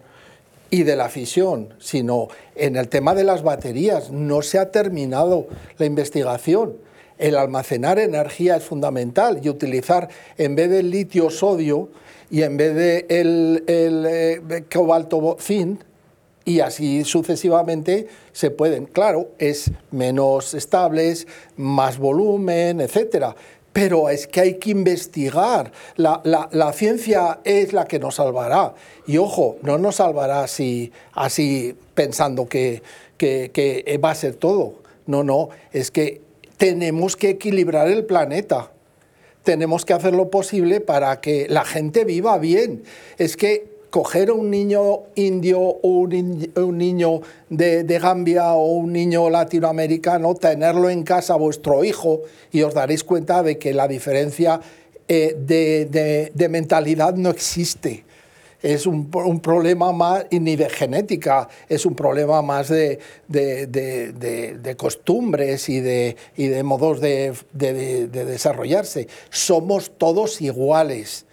[0.69, 4.11] y de la fisión, sino en el tema de las baterías.
[4.11, 5.47] No se ha terminado
[5.78, 6.86] la investigación.
[7.18, 11.89] El almacenar energía es fundamental y utilizar en vez del litio sodio
[12.30, 15.82] y en vez de el, eh, cobalto zinc
[16.45, 18.86] y así sucesivamente se pueden.
[18.86, 23.36] Claro, es menos estables, más volumen, etcétera.
[23.74, 25.72] Pero es que hay que investigar.
[25.97, 28.74] La, ciencia es la que nos salvará.
[29.05, 32.82] Y ojo, no nos salvará así, así pensando que,
[33.18, 34.76] que va a ser todo.
[35.05, 36.22] No, no, es que
[36.57, 38.71] tenemos que equilibrar el planeta
[39.47, 42.83] tenemos que hacer lo posible para que la gente viva bien.
[43.17, 49.29] Es que coger a un niño indio o un, niño de, Gambia o un niño
[49.29, 54.59] latinoamericano, tenerlo en casa vuestro hijo y os daréis cuenta de que la diferencia
[55.07, 58.03] eh, de, mentalidad no existe.
[58.63, 62.99] Es un, problema más, ni de genética, es un problema más de,
[64.77, 66.15] costumbres y de,
[66.63, 69.07] modos de, desarrollarse.
[69.29, 71.25] Somos todos iguales.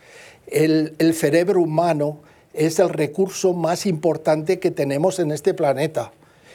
[0.46, 2.18] El, el cerebro humano
[2.52, 6.12] es el recurso más importante que tenemos en este planeta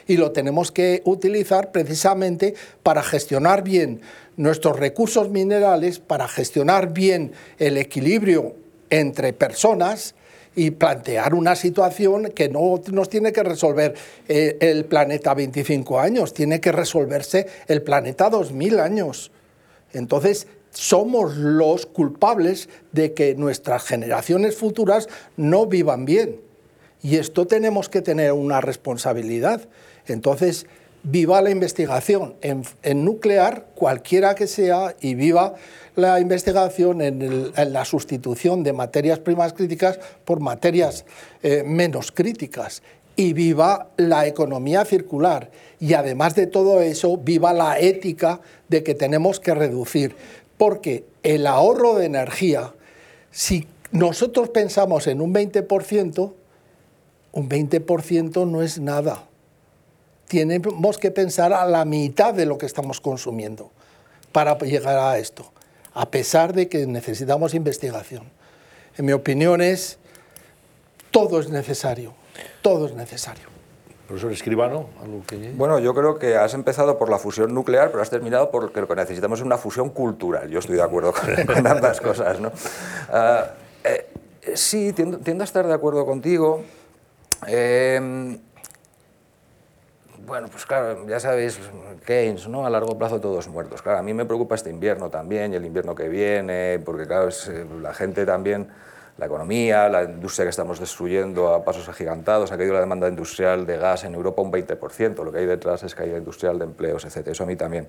[0.08, 2.54] y lo tenemos que utilizar precisamente
[2.84, 4.02] para gestionar bien
[4.38, 8.56] nuestros recursos minerales, para gestionar bien el equilibrio
[8.90, 10.16] entre personas
[10.60, 13.96] y plantear una situación que no nos tiene que resolver
[14.28, 19.32] eh, el planeta 25 años, tiene que resolverse el planeta 2000 años.
[19.94, 25.08] Entonces, somos los culpables de que nuestras generaciones futuras
[25.38, 26.42] no vivan bien.
[27.02, 29.62] Y esto tenemos que tener una responsabilidad.
[30.08, 30.66] Entonces,
[31.04, 35.56] viva la investigación en, nuclear, cualquiera que sea, y viva
[36.00, 41.06] la investigación en, la sustitución de materias primas críticas por materias
[41.44, 42.82] eh, menos críticas.
[43.16, 45.52] Y viva la economía circular.
[45.80, 48.40] Y además de todo eso, viva la ética
[48.70, 50.16] de que tenemos que reducir
[50.60, 52.74] porque el ahorro de energía,
[53.32, 56.34] si nosotros pensamos en un 20%,
[57.32, 59.24] un 20% no es nada.
[60.28, 63.72] Tenemos que pensar a la mitad de lo que estamos consumiendo
[64.34, 65.50] para llegar a esto,
[65.94, 68.24] a pesar de que necesitamos investigación.
[68.98, 69.98] En mi opinión es,
[71.12, 72.14] todo es necesario,
[72.62, 73.46] todo es necesario.
[74.10, 75.52] Profesor Escribano, ¿algo que...
[75.56, 78.88] Bueno, yo creo que has empezado por la fusión nuclear, pero has terminado porque lo
[78.88, 80.50] que necesitamos es una fusión cultural.
[80.50, 82.40] Yo estoy de acuerdo con, ambas cosas.
[82.40, 82.52] ¿no?
[83.10, 83.52] Ah,
[83.84, 84.08] eh,
[84.56, 86.64] sí, tiendo, a estar de acuerdo contigo.
[87.46, 88.40] Em,
[90.30, 91.60] bueno, pues claro, ya sabéis,
[92.06, 92.66] Keynes, ¿no?
[92.66, 93.82] A largo plazo todos muertos.
[93.82, 97.30] Claro, a mí me preocupa este invierno también y el invierno que viene, porque claro,
[97.30, 98.70] eh, la gente también
[99.18, 103.66] la economía, la industria que estamos destruyendo a pasos agigantados, ha caído la demanda industrial
[103.66, 107.04] de gas en Europa un 20%, lo que hay detrás es caída industrial de empleos,
[107.04, 107.28] etc.
[107.28, 107.88] Eso a mí también,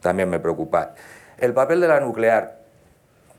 [0.00, 0.94] también me preocupa.
[1.38, 2.58] El papel de la nuclear,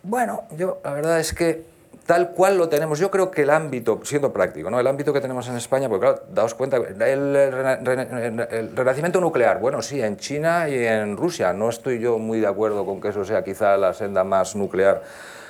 [0.03, 1.72] bueno, yo la verdad es que
[2.05, 4.79] tal cual lo tenemos, yo creo que el ámbito, siendo práctico, ¿no?
[4.79, 9.81] el ámbito que tenemos en España, porque claro, daos cuenta, el, el, renacimiento nuclear, bueno,
[9.81, 13.23] sí, en China y en Rusia, no estoy yo muy de acuerdo con que eso
[13.23, 15.01] sea quizá la senda más nuclear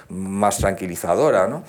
[0.09, 1.47] más tranquilizadora.
[1.47, 1.63] ¿no?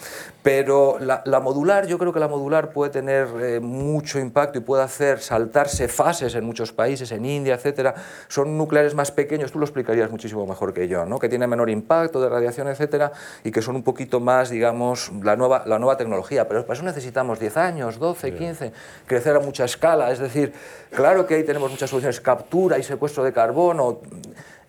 [0.45, 4.83] Pero la, modular, yo creo que la modular puede tener eh, mucho impacto y puede
[4.83, 7.95] hacer saltarse fases en muchos países, en India, etcétera.
[8.29, 11.19] Son nucleares más pequeños, tú lo explicarías muchísimo mejor que yo, ¿no?
[11.19, 13.13] que tienen menor impacto de radiación, etcétera,
[13.43, 16.47] y que son un poquito más, digamos, la nueva, la nueva tecnología.
[16.47, 18.73] Pero para eso necesitamos 10 años, 12, 15,
[19.07, 20.13] crecer a mucha escala.
[20.13, 20.53] Es decir,
[20.91, 24.01] claro que ahí tenemos muchas soluciones, captura y secuestro de carbono.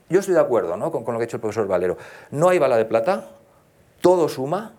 [0.10, 0.90] Yo estoy de acuerdo ¿no?
[0.90, 1.98] con, con lo que ha dicho el profesor Valero.
[2.32, 3.26] No hay bala de plata,
[4.06, 4.72] todo suma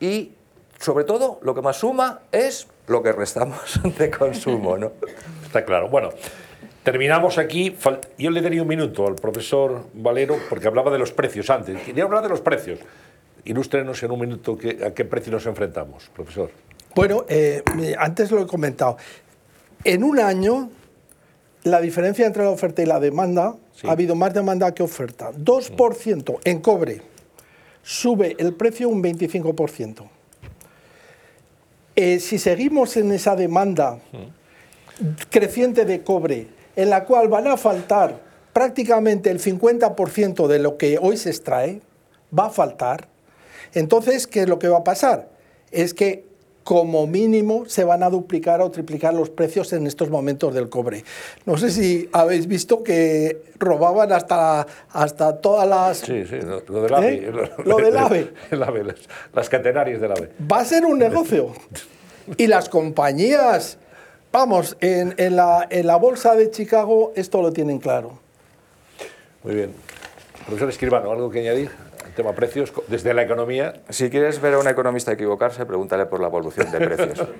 [0.00, 0.32] y
[0.80, 4.76] sobre todo lo que más suma es lo que restamos de consumo.
[4.76, 4.90] ¿no?
[5.46, 5.88] Está claro.
[5.88, 6.10] Bueno,
[6.82, 7.76] terminamos aquí.
[8.18, 11.80] Yo le daría un minuto al profesor Valero porque hablaba de los precios antes.
[11.82, 12.80] Quería hablar de los precios.
[13.44, 16.50] Ilústrenos en un minuto a qué precio nos enfrentamos, profesor.
[16.96, 17.62] Bueno, eh,
[17.96, 18.96] antes lo he comentado.
[19.84, 20.68] En un año,
[21.62, 23.54] la diferencia entre la oferta y la demanda,
[23.84, 25.30] ha habido más demanda que oferta.
[25.30, 27.02] 2% en cobre
[27.88, 30.06] sube el precio un 25%.
[31.96, 33.98] Eh, si seguimos en esa demanda
[35.30, 38.20] creciente de cobre, en la cual van a faltar
[38.52, 41.80] prácticamente el 50% de lo que hoy se extrae,
[42.36, 43.08] va a faltar,
[43.72, 45.30] Entonces, ¿qué es lo que va a pasar?
[45.70, 46.26] Es que
[46.68, 51.02] como mínimo se van a duplicar o triplicar los precios en estos momentos del cobre.
[51.46, 55.96] No sé si habéis visto que robaban hasta, hasta todas las...
[56.00, 57.14] Sí, sí, lo, del AVE.
[57.14, 57.32] ¿Eh?
[57.64, 58.34] Lo del AVE.
[58.50, 58.96] El AVE, las,
[59.32, 60.28] las catenarias del AVE.
[60.40, 61.54] Va a ser un negocio.
[62.36, 63.78] Y las compañías,
[64.30, 68.18] vamos, en, en la, en la bolsa de Chicago esto lo tienen claro.
[69.42, 69.72] Muy bien.
[70.44, 71.70] Profesor Escribano, ¿algo que añadir?
[72.18, 73.74] Tema precios, desde la economía.
[73.90, 77.28] Si quieres ver a un economista equivocarse, pregúntale por la evolución de precios.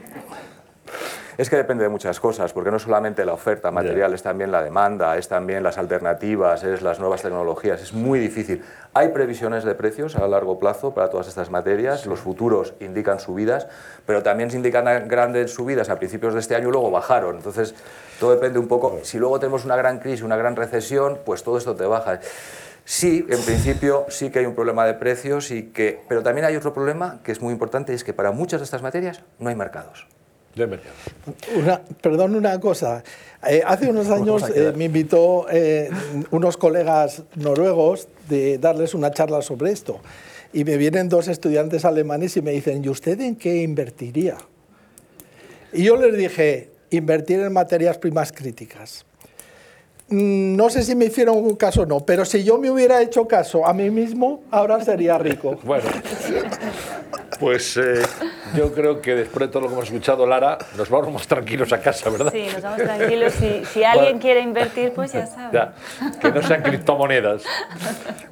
[1.37, 4.61] Es que depende de muchas cosas, porque no solamente la oferta material, es también la
[4.61, 8.64] demanda, es también las alternativas, es las nuevas tecnologías, es muy difícil.
[8.93, 13.68] Hay previsiones de precios a largo plazo para todas estas materias, los futuros indican subidas,
[14.05, 17.37] pero también se indican grandes subidas a principios de este año y luego bajaron.
[17.37, 17.72] Entonces,
[18.18, 18.99] todo depende un poco.
[19.05, 22.18] Si luego tenemos una gran crisis, una gran recesión, pues todo esto te baja.
[22.91, 26.57] Sí, en principio sí que hay un problema de precios, y que, pero también hay
[26.57, 29.51] otro problema que es muy importante, y es que para muchas de estas materias no
[29.51, 30.07] hay mercados.
[31.55, 33.05] Una- perdón una cosa.
[33.47, 35.91] Eh, hace unos años eh, me invitó eh,
[36.30, 40.01] unos colegas noruegos de darles una charla sobre esto.
[40.55, 44.39] Y me vienen dos estudiantes alemanes y me dicen, ¿y usted en qué invertiría?
[45.74, 49.05] Y yo les dije, invertir en materias primas críticas.
[50.11, 53.00] Mm, No sé si me hicieron un caso o no, pero si yo me hubiera
[53.02, 55.59] hecho caso a mí mismo, ahora sería rico.
[55.64, 55.84] Bueno,
[57.40, 58.02] pues eh,
[58.56, 61.72] yo creo que después de todo lo que hemos escuchado, Lara, nos vamos más tranquilos
[61.72, 62.32] a casa, ¿verdad?
[62.32, 63.32] Sí, nos vamos tranquilos.
[63.34, 65.50] Si, si alguien quiere invertir, pues ya sabe.
[65.52, 65.74] Ya,
[66.20, 67.42] que no sean criptomonedas.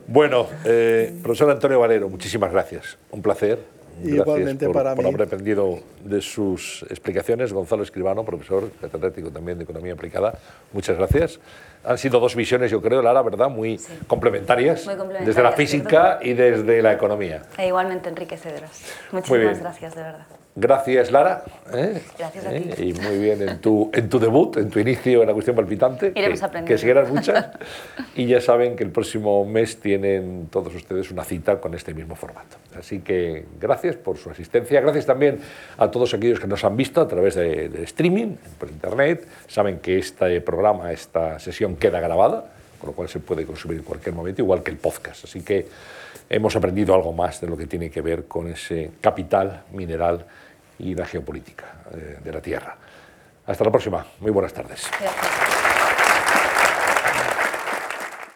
[0.07, 2.97] Bueno, eh, profesor Antonio Valero, muchísimas gracias.
[3.11, 3.76] Un placer.
[3.99, 5.11] Gracias Igualmente por, para por mí.
[5.11, 7.53] haber aprendido de sus explicaciones.
[7.53, 10.39] Gonzalo Escribano, profesor catedrático también de Economía Aplicada,
[10.73, 11.41] muchas gracias.
[11.85, 13.49] Han sido dos visiones, yo creo, Lara, ¿verdad?
[13.49, 14.85] Muy complementarias.
[14.85, 17.43] Muy complementarias, Desde la física y desde la economía.
[17.57, 18.83] E igualmente enriquecedoras.
[19.13, 20.27] Muchísimas gracias, de verdad.
[20.59, 21.45] Gracias, Lara.
[21.71, 22.01] ¿eh?
[22.19, 22.61] Gracias a ¿Eh?
[22.75, 22.83] ti.
[22.85, 26.13] Y muy bien en tu, en tu debut, en tu inicio en la cuestión palpitante.
[26.15, 26.69] Iremos que, aprendiendo.
[26.75, 27.51] que siguieran muchas.
[28.17, 32.17] y ya saben que el próximo mes tienen todos ustedes una cita con este mismo
[32.17, 32.57] formato.
[32.75, 34.81] Así que gracias por su asistencia.
[34.81, 35.41] Gracias también
[35.77, 39.29] a todos aquellos que nos han visto a través de, de streaming, por internet.
[39.49, 42.47] Saben que este programa, esta sesión queda grabada,
[42.81, 45.25] con lo cual se puede consumir en cualquier momento, igual que el podcast.
[45.25, 45.67] Así que
[46.31, 50.25] hemos aprendido algo más de lo que tiene que ver con ese capital mineral
[50.79, 52.77] y la geopolítica eh, de la Tierra.
[53.47, 54.05] Hasta la próxima.
[54.21, 54.91] Muy buenas tardes.
[55.01, 55.96] Gracias.